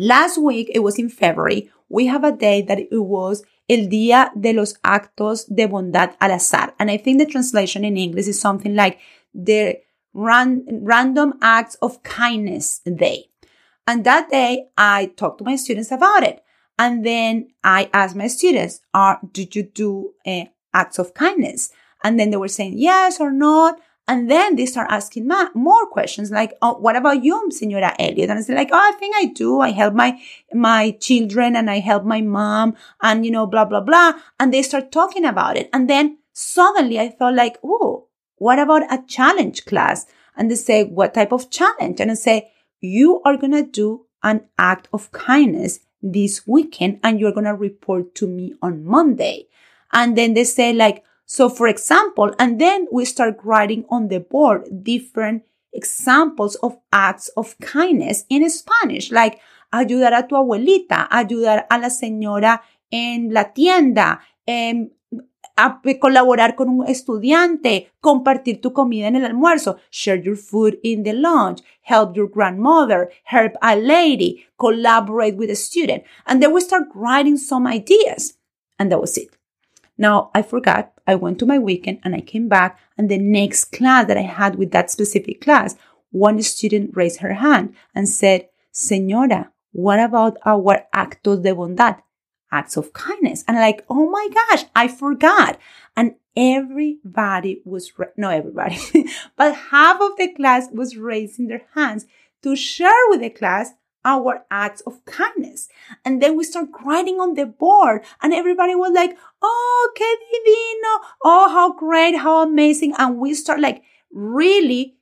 Last 0.01 0.39
week, 0.39 0.71
it 0.73 0.79
was 0.79 0.99
in 0.99 1.11
February, 1.11 1.71
we 1.91 2.07
have 2.07 2.25
a 2.25 2.33
day 2.33 2.63
that 2.63 2.79
it 2.79 2.89
was 2.91 3.45
El 3.69 3.81
Día 3.81 4.31
de 4.41 4.55
los 4.55 4.73
Actos 4.83 5.45
de 5.55 5.67
Bondad 5.67 6.15
al 6.23 6.33
Azar. 6.33 6.73
And 6.79 6.91
I 6.91 6.97
think 6.97 7.19
the 7.19 7.27
translation 7.27 7.85
in 7.85 7.99
English 7.99 8.27
is 8.27 8.41
something 8.41 8.75
like 8.75 8.99
the 9.35 9.77
ran- 10.15 10.65
Random 10.83 11.35
Acts 11.43 11.75
of 11.83 12.03
Kindness 12.03 12.81
Day. 12.87 13.27
And 13.87 14.05
that 14.05 14.31
day, 14.31 14.69
I 14.79 15.13
talked 15.17 15.39
to 15.41 15.45
my 15.45 15.57
students 15.57 15.93
about 15.93 16.23
it. 16.23 16.43
And 16.79 17.05
then 17.05 17.49
I 17.63 17.91
asked 17.93 18.17
my 18.17 18.29
students, 18.29 18.81
are, 18.95 19.21
did 19.33 19.55
you 19.55 19.65
do 19.65 20.15
uh, 20.27 20.45
acts 20.73 20.99
of 20.99 21.13
kindness? 21.13 21.73
And 22.03 22.19
then 22.19 22.31
they 22.31 22.39
were 22.39 22.49
saying 22.49 22.79
yes 22.79 23.21
or 23.21 23.31
not. 23.31 23.79
And 24.11 24.29
then 24.29 24.57
they 24.57 24.67
start 24.67 24.89
asking 24.91 25.29
ma- 25.29 25.51
more 25.55 25.87
questions 25.87 26.33
like, 26.33 26.55
oh, 26.63 26.77
what 26.79 26.97
about 26.97 27.23
you, 27.23 27.49
Senora 27.53 27.95
Elliott? 27.97 28.29
And 28.29 28.41
I 28.41 28.43
said 28.43 28.57
like, 28.57 28.71
oh, 28.73 28.77
I 28.77 28.91
think 28.99 29.15
I 29.17 29.27
do. 29.27 29.61
I 29.61 29.71
help 29.71 29.95
my, 29.95 30.21
my 30.53 30.91
children 30.99 31.55
and 31.55 31.71
I 31.71 31.79
help 31.79 32.03
my 32.03 32.21
mom 32.21 32.75
and, 33.01 33.25
you 33.25 33.31
know, 33.31 33.47
blah, 33.47 33.67
blah, 33.67 33.81
blah. 33.81 34.15
And 34.41 34.53
they 34.53 34.63
start 34.63 34.91
talking 34.91 35.25
about 35.25 35.57
it. 35.57 35.71
And 35.73 35.89
then 35.89 36.19
suddenly 36.33 36.99
I 36.99 37.11
felt 37.11 37.37
like, 37.37 37.59
oh, 37.63 38.09
what 38.35 38.59
about 38.59 38.93
a 38.93 39.05
challenge 39.07 39.65
class? 39.65 40.07
And 40.37 40.51
they 40.51 40.57
say, 40.57 40.83
what 40.83 41.15
type 41.15 41.31
of 41.31 41.49
challenge? 41.49 42.01
And 42.01 42.11
I 42.11 42.15
say, 42.15 42.51
you 42.81 43.23
are 43.25 43.37
going 43.37 43.53
to 43.53 43.63
do 43.63 44.07
an 44.25 44.43
act 44.59 44.89
of 44.93 45.13
kindness 45.13 45.79
this 46.03 46.49
weekend 46.49 46.99
and 47.05 47.21
you're 47.21 47.31
going 47.31 47.45
to 47.45 47.55
report 47.55 48.17
to 48.17 48.27
me 48.27 48.55
on 48.61 48.85
Monday. 48.85 49.47
And 49.93 50.19
then 50.19 50.35
they 50.35 50.43
say 50.43 50.73
like, 50.73 51.05
so 51.31 51.49
for 51.49 51.69
example, 51.69 52.35
and 52.41 52.61
then 52.61 52.89
we 52.91 53.05
start 53.05 53.39
writing 53.45 53.85
on 53.89 54.09
the 54.09 54.19
board 54.19 54.67
different 54.83 55.45
examples 55.73 56.57
of 56.57 56.77
acts 56.93 57.29
of 57.37 57.57
kindness 57.61 58.27
in 58.29 58.51
Spanish, 58.51 59.13
like 59.13 59.39
ayudar 59.73 60.13
a 60.13 60.27
tu 60.27 60.35
abuelita, 60.35 61.07
ayudar 61.09 61.67
a 61.71 61.79
la 61.79 61.87
señora 61.87 62.63
en 62.91 63.33
la 63.33 63.53
tienda, 63.55 64.19
eh, 64.45 64.91
a 65.57 65.81
colaborar 66.01 66.57
con 66.57 66.69
un 66.69 66.89
estudiante, 66.89 67.93
compartir 68.01 68.61
tu 68.61 68.73
comida 68.73 69.07
en 69.07 69.15
el 69.15 69.25
almuerzo, 69.25 69.77
share 69.89 70.21
your 70.21 70.37
food 70.37 70.81
in 70.83 71.05
the 71.05 71.13
lunch, 71.13 71.63
help 71.83 72.17
your 72.17 72.29
grandmother, 72.29 73.09
help 73.23 73.53
a 73.63 73.77
lady, 73.77 74.47
collaborate 74.59 75.37
with 75.37 75.49
a 75.49 75.55
student. 75.55 76.03
And 76.27 76.43
then 76.43 76.53
we 76.53 76.61
start 76.61 76.89
writing 76.93 77.37
some 77.37 77.69
ideas. 77.69 78.35
And 78.81 78.91
that 78.91 79.01
was 79.01 79.17
it. 79.17 79.40
Now 80.01 80.31
I 80.35 80.41
forgot. 80.41 80.95
I 81.07 81.15
went 81.15 81.39
to 81.41 81.47
my 81.47 81.59
weekend 81.59 82.01
and 82.03 82.15
I 82.15 82.23
came 82.23 82.49
back 82.49 82.79
and 82.97 83.11
the 83.11 83.19
next 83.19 83.67
class 83.67 84.07
that 84.07 84.17
I 84.17 84.23
had 84.23 84.57
with 84.57 84.71
that 84.71 84.91
specific 84.91 85.43
class, 85.43 85.77
one 86.11 86.41
student 86.41 86.97
raised 86.97 87.21
her 87.21 87.35
hand 87.35 87.75
and 87.95 88.09
said, 88.09 88.49
Señora, 88.73 89.51
what 89.73 90.01
about 90.01 90.39
our 90.47 90.87
actos 90.95 91.43
de 91.43 91.55
bondad? 91.55 92.01
acts 92.53 92.77
of 92.77 92.93
kindness. 92.93 93.45
And 93.47 93.57
like, 93.57 93.85
oh 93.89 94.11
my 94.11 94.29
gosh, 94.35 94.65
I 94.75 94.89
forgot. 94.89 95.59
And 95.97 96.15
everybody 96.37 97.63
was, 97.65 97.99
ra- 97.99 98.07
no 98.17 98.31
everybody, 98.31 98.79
but 99.37 99.55
half 99.55 100.01
of 100.01 100.17
the 100.17 100.33
class 100.35 100.69
was 100.73 100.97
raising 100.97 101.49
their 101.49 101.63
hands 101.75 102.07
to 102.43 102.57
share 102.57 102.91
with 103.09 103.21
the 103.21 103.31
class 103.31 103.73
our 104.05 104.45
acts 104.51 104.81
of 104.83 105.05
kindness. 105.05 105.69
And 106.05 106.23
then 106.23 106.37
we 106.37 106.45
start 106.45 106.69
writing 106.85 107.21
on 107.21 107.35
the 107.35 107.47
board 107.47 108.05
and 108.23 108.33
everybody 108.33 108.75
was 108.75 108.93
like, 108.93 109.17
Oh, 109.43 109.93
que 109.95 110.07
divino. 110.33 111.13
Oh, 111.25 111.49
how 111.51 111.73
great. 111.73 112.17
How 112.17 112.43
amazing. 112.43 112.95
And 112.99 113.19
we 113.19 113.35
start 113.35 113.61
like 113.61 113.83
really, 114.13 114.97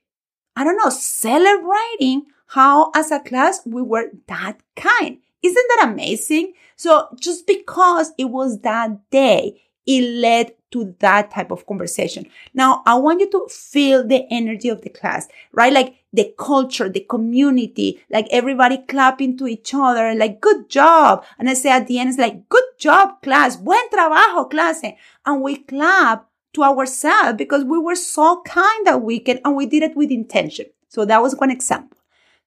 I 0.55 0.63
don't 0.63 0.77
know, 0.77 0.89
celebrating 0.89 2.25
how 2.47 2.91
as 2.95 3.11
a 3.11 3.19
class 3.19 3.61
we 3.65 3.81
were 3.81 4.11
that 4.27 4.61
kind. 4.75 5.19
Isn't 5.41 5.65
that 5.75 5.89
amazing? 5.89 6.53
So 6.75 7.07
just 7.19 7.47
because 7.47 8.11
it 8.17 8.25
was 8.25 8.59
that 8.61 9.09
day, 9.09 9.61
it 9.85 10.01
led 10.01 10.51
to 10.71 10.95
that 10.99 11.31
type 11.31 11.51
of 11.51 11.65
conversation. 11.65 12.25
Now, 12.53 12.83
I 12.85 12.95
want 12.95 13.21
you 13.21 13.29
to 13.31 13.47
feel 13.49 14.05
the 14.05 14.25
energy 14.31 14.69
of 14.69 14.81
the 14.81 14.89
class, 14.89 15.27
right? 15.51 15.73
Like 15.73 15.95
the 16.13 16.33
culture, 16.37 16.89
the 16.89 17.05
community, 17.09 18.01
like 18.09 18.27
everybody 18.31 18.77
clapping 18.87 19.37
to 19.37 19.47
each 19.47 19.73
other, 19.73 20.13
like 20.15 20.41
good 20.41 20.69
job. 20.69 21.23
And 21.37 21.49
I 21.49 21.53
say 21.53 21.69
at 21.69 21.87
the 21.87 21.99
end, 21.99 22.09
it's 22.09 22.19
like, 22.19 22.47
good 22.49 22.63
job, 22.77 23.21
class. 23.21 23.55
Buen 23.55 23.89
trabajo, 23.89 24.49
clase. 24.49 24.95
And 25.25 25.41
we 25.41 25.57
clap 25.57 26.27
to 26.53 26.63
ourselves 26.63 27.37
because 27.37 27.63
we 27.63 27.77
were 27.77 27.95
so 27.95 28.41
kind 28.41 28.87
that 28.87 29.01
weekend 29.01 29.41
and 29.45 29.55
we 29.55 29.65
did 29.65 29.83
it 29.83 29.95
with 29.95 30.11
intention. 30.11 30.65
So 30.87 31.05
that 31.05 31.21
was 31.21 31.35
one 31.35 31.51
example. 31.51 31.97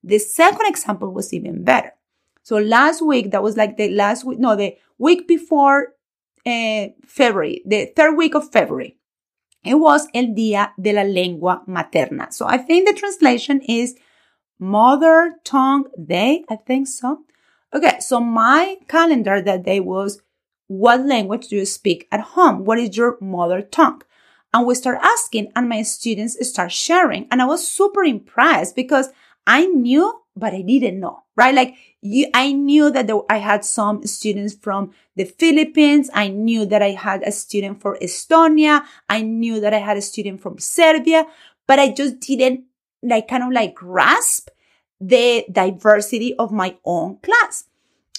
The 0.03 0.19
second 0.19 0.67
example 0.67 1.13
was 1.13 1.33
even 1.33 1.63
better. 1.63 1.93
So 2.43 2.57
last 2.57 3.01
week, 3.01 3.31
that 3.31 3.43
was 3.43 3.57
like 3.57 3.77
the 3.77 3.91
last 3.91 4.25
week, 4.25 4.41
no, 4.41 4.57
the 4.57 4.77
week 4.99 5.29
before 5.29 5.95
uh, 6.47 6.87
February, 7.07 7.63
the 7.65 7.93
third 7.95 8.17
week 8.17 8.35
of 8.35 8.51
February. 8.51 8.97
It 9.65 9.75
was 9.75 10.09
El 10.13 10.27
Día 10.29 10.71
de 10.81 10.93
la 10.93 11.03
Lengua 11.03 11.63
Materna. 11.69 12.33
So 12.33 12.47
I 12.47 12.59
think 12.59 12.89
the 12.89 12.95
translation 12.95 13.61
is 13.63 13.95
Mother 14.59 15.35
Tongue 15.45 15.85
Day. 16.05 16.45
I 16.49 16.57
think 16.57 16.89
so. 16.89 17.21
Okay, 17.75 18.01
so 18.01 18.21
my 18.21 18.77
calendar 18.89 19.41
that 19.41 19.65
day 19.65 19.81
was 19.81 20.21
what 20.67 21.07
language 21.07 21.49
do 21.49 21.57
you 21.57 21.67
speak 21.67 22.09
at 22.11 22.21
home? 22.21 22.65
What 22.65 22.79
is 22.79 22.97
your 22.97 23.19
mother 23.21 23.63
tongue? 23.63 24.03
And 24.53 24.67
we 24.67 24.75
start 24.75 24.99
asking 25.03 25.53
and 25.57 25.69
my 25.69 25.83
students 25.83 26.37
start 26.49 26.73
sharing. 26.73 27.27
And 27.31 27.41
I 27.41 27.47
was 27.47 27.67
super 27.67 28.05
impressed 28.05 28.77
because 28.77 29.11
I 29.47 29.67
knew, 29.67 30.22
but 30.35 30.55
I 30.55 30.63
didn't 30.63 31.01
know, 31.01 31.23
right? 31.37 31.55
Like 31.55 31.75
you, 32.01 32.29
I 32.35 32.53
knew 32.53 32.91
that 32.91 33.11
I 33.29 33.39
had 33.39 33.65
some 33.65 34.07
students 34.07 34.55
from 34.55 34.93
the 35.17 35.25
Philippines. 35.25 36.11
I 36.15 36.29
knew 36.29 36.65
that 36.67 36.83
I 36.83 36.91
had 36.91 37.23
a 37.23 37.33
student 37.33 37.81
from 37.81 37.97
Estonia. 37.97 38.85
I 39.09 39.23
knew 39.23 39.61
that 39.61 39.75
I 39.75 39.79
had 39.79 39.97
a 39.97 40.03
student 40.03 40.41
from 40.41 40.59
Serbia, 40.59 41.27
but 41.67 41.79
I 41.79 41.93
just 41.93 42.21
didn't 42.21 42.65
like 43.03 43.29
kind 43.29 43.43
of 43.43 43.53
like 43.53 43.75
grasp 43.75 44.49
the 45.01 45.45
diversity 45.51 46.35
of 46.37 46.53
my 46.53 46.77
own 46.85 47.19
class. 47.19 47.65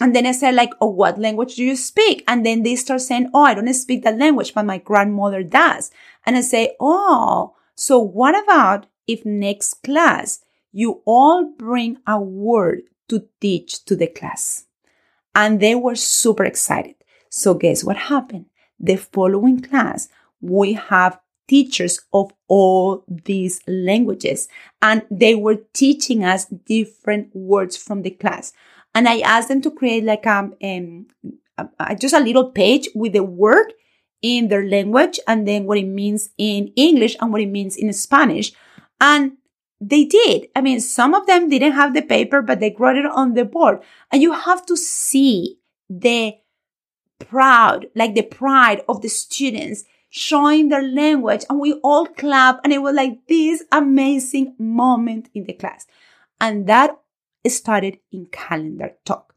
And 0.01 0.15
then 0.15 0.25
I 0.25 0.31
said 0.31 0.55
like, 0.55 0.71
oh, 0.81 0.89
what 0.89 1.19
language 1.19 1.55
do 1.55 1.63
you 1.63 1.75
speak? 1.75 2.23
And 2.27 2.45
then 2.45 2.63
they 2.63 2.75
start 2.75 3.01
saying, 3.01 3.29
oh, 3.33 3.43
I 3.43 3.53
don't 3.53 3.73
speak 3.73 4.03
that 4.03 4.17
language, 4.17 4.53
but 4.53 4.65
my 4.65 4.79
grandmother 4.79 5.43
does. 5.43 5.91
And 6.25 6.35
I 6.35 6.41
say, 6.41 6.75
oh, 6.79 7.55
so 7.75 7.99
what 7.99 8.41
about 8.43 8.87
if 9.07 9.25
next 9.25 9.75
class 9.83 10.42
you 10.73 11.01
all 11.05 11.53
bring 11.57 11.97
a 12.05 12.19
word 12.19 12.81
to 13.07 13.27
teach 13.39 13.85
to 13.85 13.95
the 13.95 14.07
class? 14.07 14.65
And 15.33 15.59
they 15.59 15.75
were 15.75 15.95
super 15.95 16.43
excited. 16.43 16.95
So 17.29 17.53
guess 17.53 17.83
what 17.83 17.97
happened? 17.97 18.47
The 18.79 18.97
following 18.97 19.61
class, 19.61 20.09
we 20.41 20.73
have 20.73 21.19
teachers 21.47 21.99
of 22.13 22.31
all 22.47 23.03
these 23.07 23.61
languages 23.67 24.47
and 24.81 25.03
they 25.11 25.35
were 25.35 25.57
teaching 25.73 26.23
us 26.23 26.45
different 26.45 27.35
words 27.35 27.77
from 27.77 28.01
the 28.01 28.11
class. 28.11 28.53
And 28.95 29.07
I 29.07 29.19
asked 29.19 29.49
them 29.49 29.61
to 29.61 29.71
create 29.71 30.03
like 30.03 30.25
um, 30.27 30.55
um, 30.61 31.07
just 31.99 32.13
a 32.13 32.19
little 32.19 32.51
page 32.51 32.89
with 32.95 33.13
the 33.13 33.23
word 33.23 33.73
in 34.21 34.47
their 34.47 34.65
language 34.65 35.19
and 35.27 35.47
then 35.47 35.65
what 35.65 35.77
it 35.77 35.87
means 35.87 36.29
in 36.37 36.71
English 36.75 37.15
and 37.19 37.31
what 37.31 37.41
it 37.41 37.49
means 37.49 37.75
in 37.75 37.91
Spanish. 37.93 38.53
And 39.01 39.33
they 39.79 40.05
did. 40.05 40.47
I 40.55 40.61
mean, 40.61 40.79
some 40.79 41.13
of 41.13 41.27
them 41.27 41.49
didn't 41.49 41.73
have 41.73 41.93
the 41.93 42.01
paper, 42.01 42.41
but 42.41 42.59
they 42.59 42.75
wrote 42.77 42.97
it 42.97 43.05
on 43.05 43.33
the 43.33 43.45
board. 43.45 43.81
And 44.11 44.21
you 44.21 44.33
have 44.33 44.65
to 44.67 44.77
see 44.77 45.59
the 45.89 46.35
proud, 47.19 47.87
like 47.95 48.15
the 48.15 48.23
pride 48.23 48.83
of 48.87 49.01
the 49.01 49.09
students 49.09 49.83
showing 50.09 50.69
their 50.69 50.83
language. 50.83 51.43
And 51.49 51.59
we 51.59 51.73
all 51.83 52.05
clap 52.05 52.59
and 52.63 52.71
it 52.71 52.81
was 52.81 52.95
like 52.95 53.25
this 53.27 53.63
amazing 53.71 54.55
moment 54.57 55.29
in 55.33 55.45
the 55.45 55.53
class. 55.53 55.85
And 56.39 56.67
that 56.67 56.97
started 57.47 57.97
in 58.11 58.27
calendar 58.27 58.93
talk. 59.05 59.32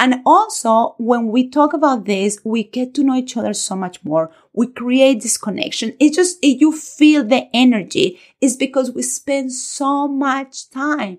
And 0.00 0.22
also, 0.24 0.94
when 0.98 1.28
we 1.28 1.48
talk 1.48 1.72
about 1.72 2.04
this, 2.04 2.38
we 2.44 2.62
get 2.62 2.94
to 2.94 3.02
know 3.02 3.16
each 3.16 3.36
other 3.36 3.52
so 3.52 3.74
much 3.74 4.04
more. 4.04 4.30
We 4.52 4.68
create 4.68 5.22
this 5.22 5.36
connection. 5.36 5.94
It's 5.98 6.14
just, 6.14 6.38
you 6.42 6.70
feel 6.76 7.24
the 7.24 7.48
energy. 7.52 8.20
It's 8.40 8.54
because 8.54 8.92
we 8.92 9.02
spend 9.02 9.52
so 9.52 10.06
much 10.06 10.70
time 10.70 11.18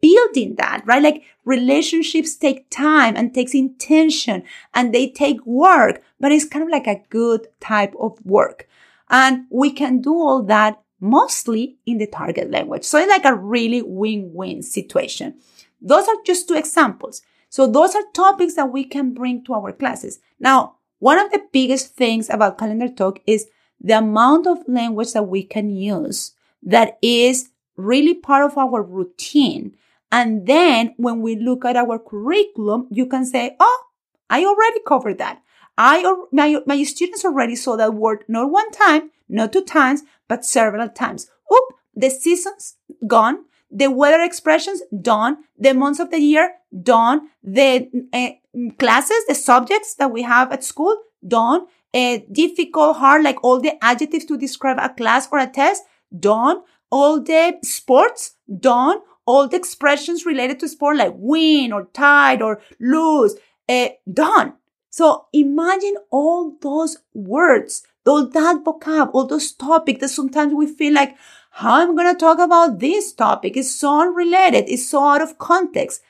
building 0.00 0.54
that, 0.56 0.82
right? 0.86 1.02
Like 1.02 1.24
relationships 1.44 2.36
take 2.36 2.70
time 2.70 3.16
and 3.16 3.34
takes 3.34 3.54
intention 3.54 4.44
and 4.72 4.94
they 4.94 5.10
take 5.10 5.44
work, 5.44 6.02
but 6.20 6.30
it's 6.30 6.44
kind 6.44 6.64
of 6.64 6.70
like 6.70 6.86
a 6.86 7.02
good 7.10 7.48
type 7.60 7.92
of 7.98 8.24
work. 8.24 8.68
And 9.10 9.46
we 9.50 9.72
can 9.72 10.00
do 10.00 10.14
all 10.14 10.44
that 10.44 10.80
mostly 11.00 11.78
in 11.84 11.98
the 11.98 12.06
target 12.06 12.52
language. 12.52 12.84
So 12.84 12.98
it's 12.98 13.10
like 13.10 13.24
a 13.24 13.34
really 13.34 13.82
win-win 13.82 14.62
situation. 14.62 15.40
Those 15.80 16.06
are 16.06 16.14
just 16.24 16.46
two 16.46 16.54
examples. 16.54 17.22
So 17.52 17.66
those 17.66 17.94
are 17.94 18.02
topics 18.14 18.54
that 18.54 18.72
we 18.72 18.82
can 18.82 19.12
bring 19.12 19.44
to 19.44 19.52
our 19.52 19.72
classes. 19.72 20.20
Now, 20.40 20.76
one 21.00 21.18
of 21.18 21.30
the 21.30 21.42
biggest 21.52 21.94
things 21.94 22.30
about 22.30 22.56
calendar 22.56 22.88
talk 22.88 23.20
is 23.26 23.46
the 23.78 23.98
amount 23.98 24.46
of 24.46 24.66
language 24.66 25.12
that 25.12 25.24
we 25.24 25.42
can 25.42 25.68
use 25.68 26.32
that 26.62 26.96
is 27.02 27.50
really 27.76 28.14
part 28.14 28.50
of 28.50 28.56
our 28.56 28.82
routine. 28.82 29.76
And 30.10 30.46
then 30.46 30.94
when 30.96 31.20
we 31.20 31.36
look 31.36 31.66
at 31.66 31.76
our 31.76 31.98
curriculum, 31.98 32.88
you 32.90 33.04
can 33.04 33.26
say, 33.26 33.54
Oh, 33.60 33.84
I 34.30 34.46
already 34.46 34.80
covered 34.88 35.18
that. 35.18 35.42
I, 35.76 36.02
my, 36.32 36.56
my 36.64 36.82
students 36.84 37.22
already 37.22 37.56
saw 37.56 37.76
that 37.76 37.92
word 37.92 38.24
not 38.28 38.50
one 38.50 38.70
time, 38.70 39.10
not 39.28 39.52
two 39.52 39.64
times, 39.64 40.04
but 40.26 40.46
several 40.46 40.88
times. 40.88 41.30
Oop, 41.52 41.74
the 41.94 42.08
seasons 42.08 42.76
gone. 43.06 43.44
The 43.72 43.90
weather 43.90 44.20
expressions 44.20 44.82
done. 45.00 45.38
The 45.58 45.72
months 45.72 45.98
of 45.98 46.10
the 46.10 46.20
year 46.20 46.52
done. 46.82 47.30
The 47.42 47.88
uh, 48.12 48.70
classes, 48.78 49.24
the 49.26 49.34
subjects 49.34 49.94
that 49.94 50.12
we 50.12 50.22
have 50.22 50.52
at 50.52 50.62
school, 50.62 50.96
done. 51.26 51.66
Uh, 51.94 52.18
difficult, 52.30 52.98
hard, 52.98 53.22
like 53.22 53.42
all 53.42 53.60
the 53.60 53.82
adjectives 53.82 54.24
to 54.26 54.36
describe 54.38 54.78
a 54.78 54.88
class 54.90 55.28
or 55.32 55.38
a 55.38 55.46
test, 55.46 55.82
done. 56.18 56.62
All 56.90 57.22
the 57.22 57.58
sports, 57.62 58.36
done. 58.60 58.98
All 59.24 59.48
the 59.48 59.56
expressions 59.56 60.26
related 60.26 60.60
to 60.60 60.68
sport, 60.68 60.96
like 60.96 61.14
win 61.16 61.72
or 61.72 61.88
tied 61.92 62.42
or 62.42 62.60
lose, 62.80 63.36
uh, 63.68 63.88
done. 64.12 64.54
So 64.90 65.26
imagine 65.32 65.94
all 66.10 66.56
those 66.60 66.98
words, 67.14 67.82
all 68.04 68.26
that 68.26 68.64
vocab, 68.64 69.10
all 69.14 69.26
those 69.26 69.52
topics 69.52 70.00
that 70.00 70.08
sometimes 70.08 70.52
we 70.52 70.66
feel 70.66 70.92
like, 70.92 71.16
how 71.52 71.80
I'm 71.80 71.94
going 71.94 72.12
to 72.12 72.18
talk 72.18 72.38
about 72.38 72.80
this 72.80 73.12
topic? 73.12 73.56
is 73.56 73.78
so 73.78 74.00
unrelated. 74.00 74.64
It's 74.68 74.88
so 74.88 75.04
out 75.04 75.22
of 75.22 75.38
context 75.38 76.02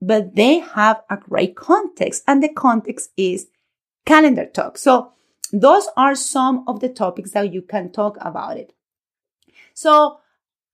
but 0.00 0.34
they 0.34 0.58
have 0.58 1.02
a 1.10 1.16
great 1.16 1.56
context 1.56 2.22
and 2.26 2.42
the 2.42 2.48
context 2.48 3.10
is 3.16 3.48
calendar 4.04 4.46
talk. 4.46 4.78
So 4.78 5.12
those 5.52 5.88
are 5.96 6.14
some 6.14 6.64
of 6.66 6.80
the 6.80 6.88
topics 6.88 7.32
that 7.32 7.52
you 7.52 7.62
can 7.62 7.90
talk 7.90 8.16
about 8.20 8.56
it. 8.56 8.72
So 9.74 10.18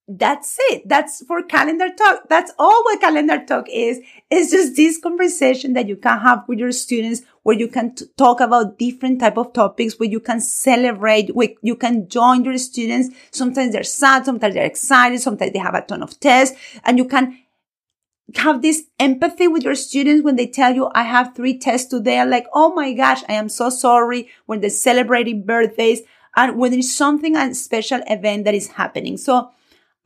that's 0.09 0.57
it. 0.71 0.88
That's 0.88 1.25
for 1.27 1.43
calendar 1.43 1.88
talk. 1.97 2.29
That's 2.29 2.53
all 2.59 2.83
what 2.85 3.01
calendar 3.01 3.45
talk 3.47 3.67
is. 3.71 4.01
It's 4.31 4.51
just 4.51 4.75
this 4.75 4.99
conversation 4.99 5.75
that 5.75 5.88
you 5.88 5.97
can 5.97 6.19
have 6.19 6.45
with 6.49 6.59
your 6.59 6.73
students 6.73 7.23
where 7.45 7.57
you 7.57 7.69
can 7.69 7.95
t- 7.95 8.07
talk 8.19 8.41
about 8.41 8.79
different 8.79 9.21
type 9.21 9.38
of 9.38 9.53
topics, 9.53 9.99
where 9.99 10.09
you 10.09 10.19
can 10.19 10.41
celebrate, 10.41 11.35
where 11.35 11.51
you 11.62 11.77
can 11.77 12.09
join 12.09 12.45
your 12.45 12.59
students. 12.59 13.15
Sometimes 13.31 13.73
they're 13.73 13.85
sad, 13.85 14.25
sometimes 14.25 14.55
they're 14.55 14.65
excited, 14.65 15.21
sometimes 15.21 15.53
they 15.53 15.59
have 15.59 15.75
a 15.75 15.83
ton 15.83 16.03
of 16.03 16.19
tests 16.19 16.57
and 16.85 16.99
you 16.99 17.05
can 17.05 17.38
have 18.35 18.62
this 18.62 18.85
empathy 18.99 19.47
with 19.47 19.62
your 19.62 19.75
students 19.75 20.25
when 20.25 20.37
they 20.37 20.47
tell 20.47 20.75
you, 20.75 20.91
I 20.95 21.03
have 21.05 21.35
three 21.35 21.59
tests 21.59 21.88
today. 21.88 22.25
like, 22.25 22.47
oh 22.53 22.75
my 22.75 22.93
gosh, 22.93 23.23
I 23.29 23.35
am 23.35 23.49
so 23.49 23.71
sorry 23.71 24.31
when 24.47 24.61
they're 24.61 24.71
celebrating 24.71 25.45
birthdays 25.45 26.01
and 26.35 26.57
when 26.57 26.73
there's 26.73 26.93
something, 26.93 27.37
a 27.37 27.55
special 27.55 28.01
event 28.09 28.45
that 28.47 28.55
is 28.55 28.69
happening. 28.69 29.17
So 29.17 29.51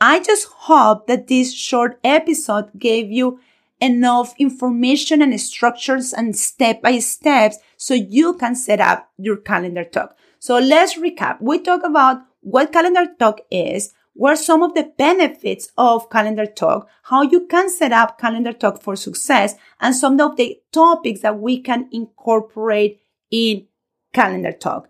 I 0.00 0.20
just 0.20 0.46
hope 0.48 1.06
that 1.06 1.28
this 1.28 1.54
short 1.54 1.98
episode 2.04 2.70
gave 2.78 3.10
you 3.10 3.40
enough 3.80 4.34
information 4.38 5.22
and 5.22 5.38
structures 5.40 6.12
and 6.12 6.36
step 6.36 6.82
by 6.82 6.98
steps 6.98 7.58
so 7.76 7.94
you 7.94 8.34
can 8.34 8.54
set 8.54 8.80
up 8.80 9.10
your 9.16 9.36
calendar 9.36 9.84
talk. 9.84 10.16
So 10.38 10.58
let's 10.58 10.98
recap. 10.98 11.40
We 11.40 11.60
talk 11.60 11.82
about 11.84 12.22
what 12.40 12.72
calendar 12.72 13.06
talk 13.18 13.40
is, 13.50 13.92
what 14.12 14.32
are 14.32 14.36
some 14.36 14.62
of 14.62 14.74
the 14.74 14.92
benefits 14.96 15.70
of 15.76 16.08
Calendar 16.08 16.46
Talk, 16.46 16.88
how 17.02 17.22
you 17.22 17.46
can 17.46 17.68
set 17.68 17.92
up 17.92 18.18
Calendar 18.18 18.52
Talk 18.52 18.80
for 18.80 18.96
success, 18.96 19.56
and 19.78 19.94
some 19.94 20.18
of 20.20 20.36
the 20.36 20.58
topics 20.72 21.20
that 21.20 21.38
we 21.38 21.60
can 21.60 21.88
incorporate 21.92 23.00
in 23.30 23.66
Calendar 24.14 24.52
Talk. 24.52 24.88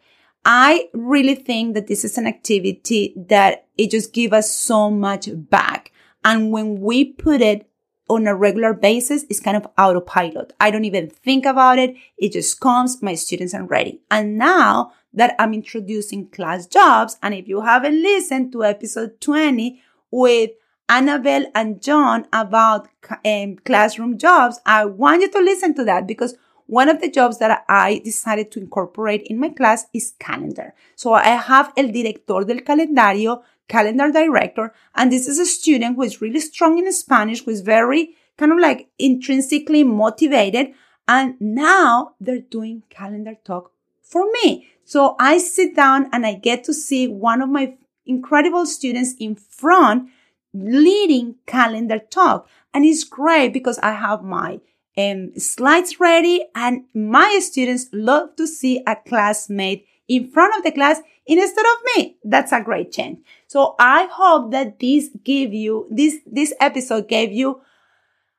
I 0.48 0.90
really 0.94 1.34
think 1.34 1.74
that 1.74 1.88
this 1.88 2.04
is 2.04 2.16
an 2.16 2.28
activity 2.28 3.12
that 3.16 3.66
it 3.76 3.90
just 3.90 4.12
gives 4.12 4.32
us 4.32 4.52
so 4.52 4.90
much 4.92 5.28
back. 5.32 5.90
And 6.24 6.52
when 6.52 6.80
we 6.80 7.04
put 7.04 7.40
it 7.40 7.68
on 8.08 8.28
a 8.28 8.34
regular 8.36 8.72
basis, 8.72 9.24
it's 9.28 9.40
kind 9.40 9.56
of 9.56 9.66
autopilot. 9.76 10.52
I 10.60 10.70
don't 10.70 10.84
even 10.84 11.10
think 11.10 11.46
about 11.46 11.80
it. 11.80 11.96
It 12.16 12.32
just 12.32 12.60
comes. 12.60 13.02
My 13.02 13.16
students 13.16 13.54
are 13.54 13.64
ready. 13.64 14.02
And 14.08 14.38
now 14.38 14.92
that 15.12 15.34
I'm 15.40 15.52
introducing 15.52 16.28
class 16.28 16.68
jobs. 16.68 17.18
And 17.24 17.34
if 17.34 17.48
you 17.48 17.62
haven't 17.62 18.00
listened 18.00 18.52
to 18.52 18.62
episode 18.62 19.20
20 19.20 19.82
with 20.12 20.50
Annabelle 20.88 21.46
and 21.56 21.82
John 21.82 22.28
about 22.32 22.86
um, 23.24 23.56
classroom 23.64 24.16
jobs, 24.16 24.60
I 24.64 24.84
want 24.84 25.22
you 25.22 25.30
to 25.32 25.40
listen 25.40 25.74
to 25.74 25.84
that 25.86 26.06
because 26.06 26.36
one 26.66 26.88
of 26.88 27.00
the 27.00 27.10
jobs 27.10 27.38
that 27.38 27.64
I 27.68 28.00
decided 28.04 28.50
to 28.52 28.60
incorporate 28.60 29.22
in 29.22 29.38
my 29.38 29.50
class 29.50 29.86
is 29.92 30.14
calendar. 30.18 30.74
So 30.96 31.12
I 31.12 31.28
have 31.28 31.72
el 31.76 31.88
director 31.92 32.44
del 32.44 32.60
calendario, 32.60 33.42
calendar 33.68 34.10
director, 34.10 34.72
and 34.94 35.12
this 35.12 35.28
is 35.28 35.38
a 35.38 35.46
student 35.46 35.96
who 35.96 36.02
is 36.02 36.20
really 36.20 36.40
strong 36.40 36.78
in 36.78 36.92
Spanish, 36.92 37.44
who 37.44 37.50
is 37.50 37.60
very 37.60 38.16
kind 38.36 38.52
of 38.52 38.58
like 38.58 38.88
intrinsically 38.98 39.84
motivated. 39.84 40.72
And 41.08 41.40
now 41.40 42.14
they're 42.20 42.40
doing 42.40 42.82
calendar 42.90 43.36
talk 43.44 43.70
for 44.02 44.30
me. 44.32 44.68
So 44.84 45.16
I 45.18 45.38
sit 45.38 45.74
down 45.76 46.08
and 46.12 46.26
I 46.26 46.34
get 46.34 46.64
to 46.64 46.74
see 46.74 47.06
one 47.08 47.42
of 47.42 47.48
my 47.48 47.76
incredible 48.06 48.66
students 48.66 49.14
in 49.18 49.34
front 49.36 50.10
leading 50.52 51.36
calendar 51.46 51.98
talk. 51.98 52.48
And 52.72 52.84
it's 52.84 53.04
great 53.04 53.52
because 53.52 53.78
I 53.78 53.92
have 53.92 54.22
my 54.22 54.60
um, 54.96 55.32
slides 55.38 56.00
ready 56.00 56.46
and 56.54 56.84
my 56.94 57.38
students 57.42 57.88
love 57.92 58.36
to 58.36 58.46
see 58.46 58.82
a 58.86 58.96
classmate 58.96 59.86
in 60.08 60.30
front 60.30 60.56
of 60.56 60.62
the 60.62 60.72
class 60.72 61.00
instead 61.26 61.66
of 61.66 61.82
me. 61.96 62.16
That's 62.24 62.52
a 62.52 62.62
great 62.62 62.92
change. 62.92 63.18
So 63.46 63.74
I 63.78 64.08
hope 64.10 64.52
that 64.52 64.78
this 64.78 65.10
gave 65.24 65.52
you, 65.52 65.86
this, 65.90 66.16
this 66.26 66.54
episode 66.60 67.08
gave 67.08 67.32
you, 67.32 67.60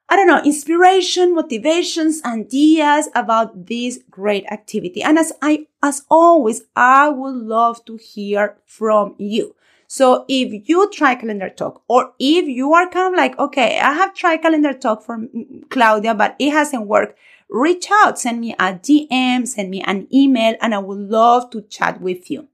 I 0.10 0.16
don't 0.16 0.28
know, 0.28 0.42
inspiration, 0.44 1.36
motivations, 1.36 2.22
ideas 2.24 3.10
about 3.14 3.66
this 3.68 4.00
great 4.10 4.46
activity. 4.50 5.04
And 5.04 5.20
as 5.20 5.34
I, 5.42 5.68
as 5.84 6.06
always, 6.10 6.62
I 6.76 7.10
would 7.10 7.36
love 7.36 7.84
to 7.86 7.98
hear 7.98 8.58
from 8.66 9.16
you. 9.18 9.54
So 9.88 10.26
if 10.28 10.68
you 10.68 10.92
try 10.92 11.16
calendar 11.16 11.50
talk 11.50 11.82
or 11.88 12.12
if 12.20 12.46
you 12.46 12.74
are 12.74 12.90
kind 12.90 13.14
of 13.14 13.18
like, 13.18 13.40
okay, 13.40 13.80
I 13.80 13.94
have 13.94 14.14
tried 14.14 14.42
calendar 14.42 14.74
talk 14.74 15.02
for 15.02 15.18
Claudia, 15.70 16.14
but 16.14 16.36
it 16.40 16.52
hasn't 16.52 16.88
worked, 16.88 17.18
reach 17.50 17.88
out, 17.92 18.20
send 18.20 18.42
me 18.42 18.54
a 18.60 18.74
DM, 18.74 19.48
send 19.48 19.70
me 19.70 19.82
an 19.84 20.08
email, 20.14 20.56
and 20.62 20.76
I 20.76 20.80
would 20.80 20.98
love 20.98 21.50
to 21.52 21.62
chat 21.62 22.02
with 22.02 22.30
you. 22.30 22.50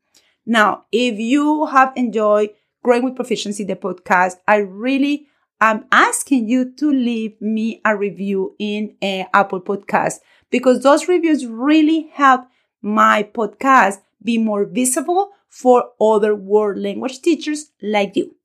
Now, 0.46 0.86
if 0.92 1.18
you 1.18 1.66
have 1.66 1.92
enjoyed 1.96 2.52
Growing 2.84 3.04
with 3.04 3.16
Proficiency, 3.16 3.64
the 3.64 3.76
podcast, 3.76 4.36
I 4.48 4.58
really 4.58 5.28
am 5.60 5.86
asking 5.92 6.50
you 6.50 6.72
to 6.76 6.92
leave 6.92 7.42
me 7.42 7.82
a 7.84 7.96
review 7.98 8.56
in 8.60 8.96
uh, 9.02 9.24
Apple 9.34 9.62
Podcast 9.62 10.20
because 10.52 10.84
those 10.84 11.08
reviews 11.08 11.48
really 11.48 12.12
help 12.14 12.42
my 12.82 13.24
podcast 13.24 14.02
be 14.22 14.38
more 14.38 14.66
visible 14.66 15.32
for 15.54 15.92
other 16.02 16.34
world 16.34 16.80
language 16.80 17.22
teachers 17.22 17.72
like 17.82 18.16
you. 18.16 18.36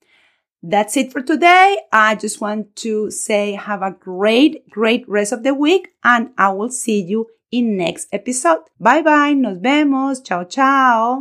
That's 0.63 0.97
it 0.97 1.11
for 1.13 1.23
today. 1.23 1.79
I 1.91 2.17
just 2.17 2.41
want 2.41 2.77
to 2.85 3.11
say 3.11 3.53
have 3.53 3.83
a 3.83 3.97
great, 3.99 4.69
great 4.69 5.09
rest 5.09 5.33
of 5.33 5.43
the 5.43 5.55
week 5.55 5.89
and 6.05 6.31
I 6.37 6.53
will 6.53 6.71
see 6.71 7.01
you 7.01 7.29
in 7.51 7.77
next 7.77 8.09
episode. 8.13 8.63
Bye 8.79 9.03
bye. 9.03 9.33
Nos 9.33 9.59
vemos. 9.59 10.21
Ciao, 10.21 10.45
ciao. 10.45 11.17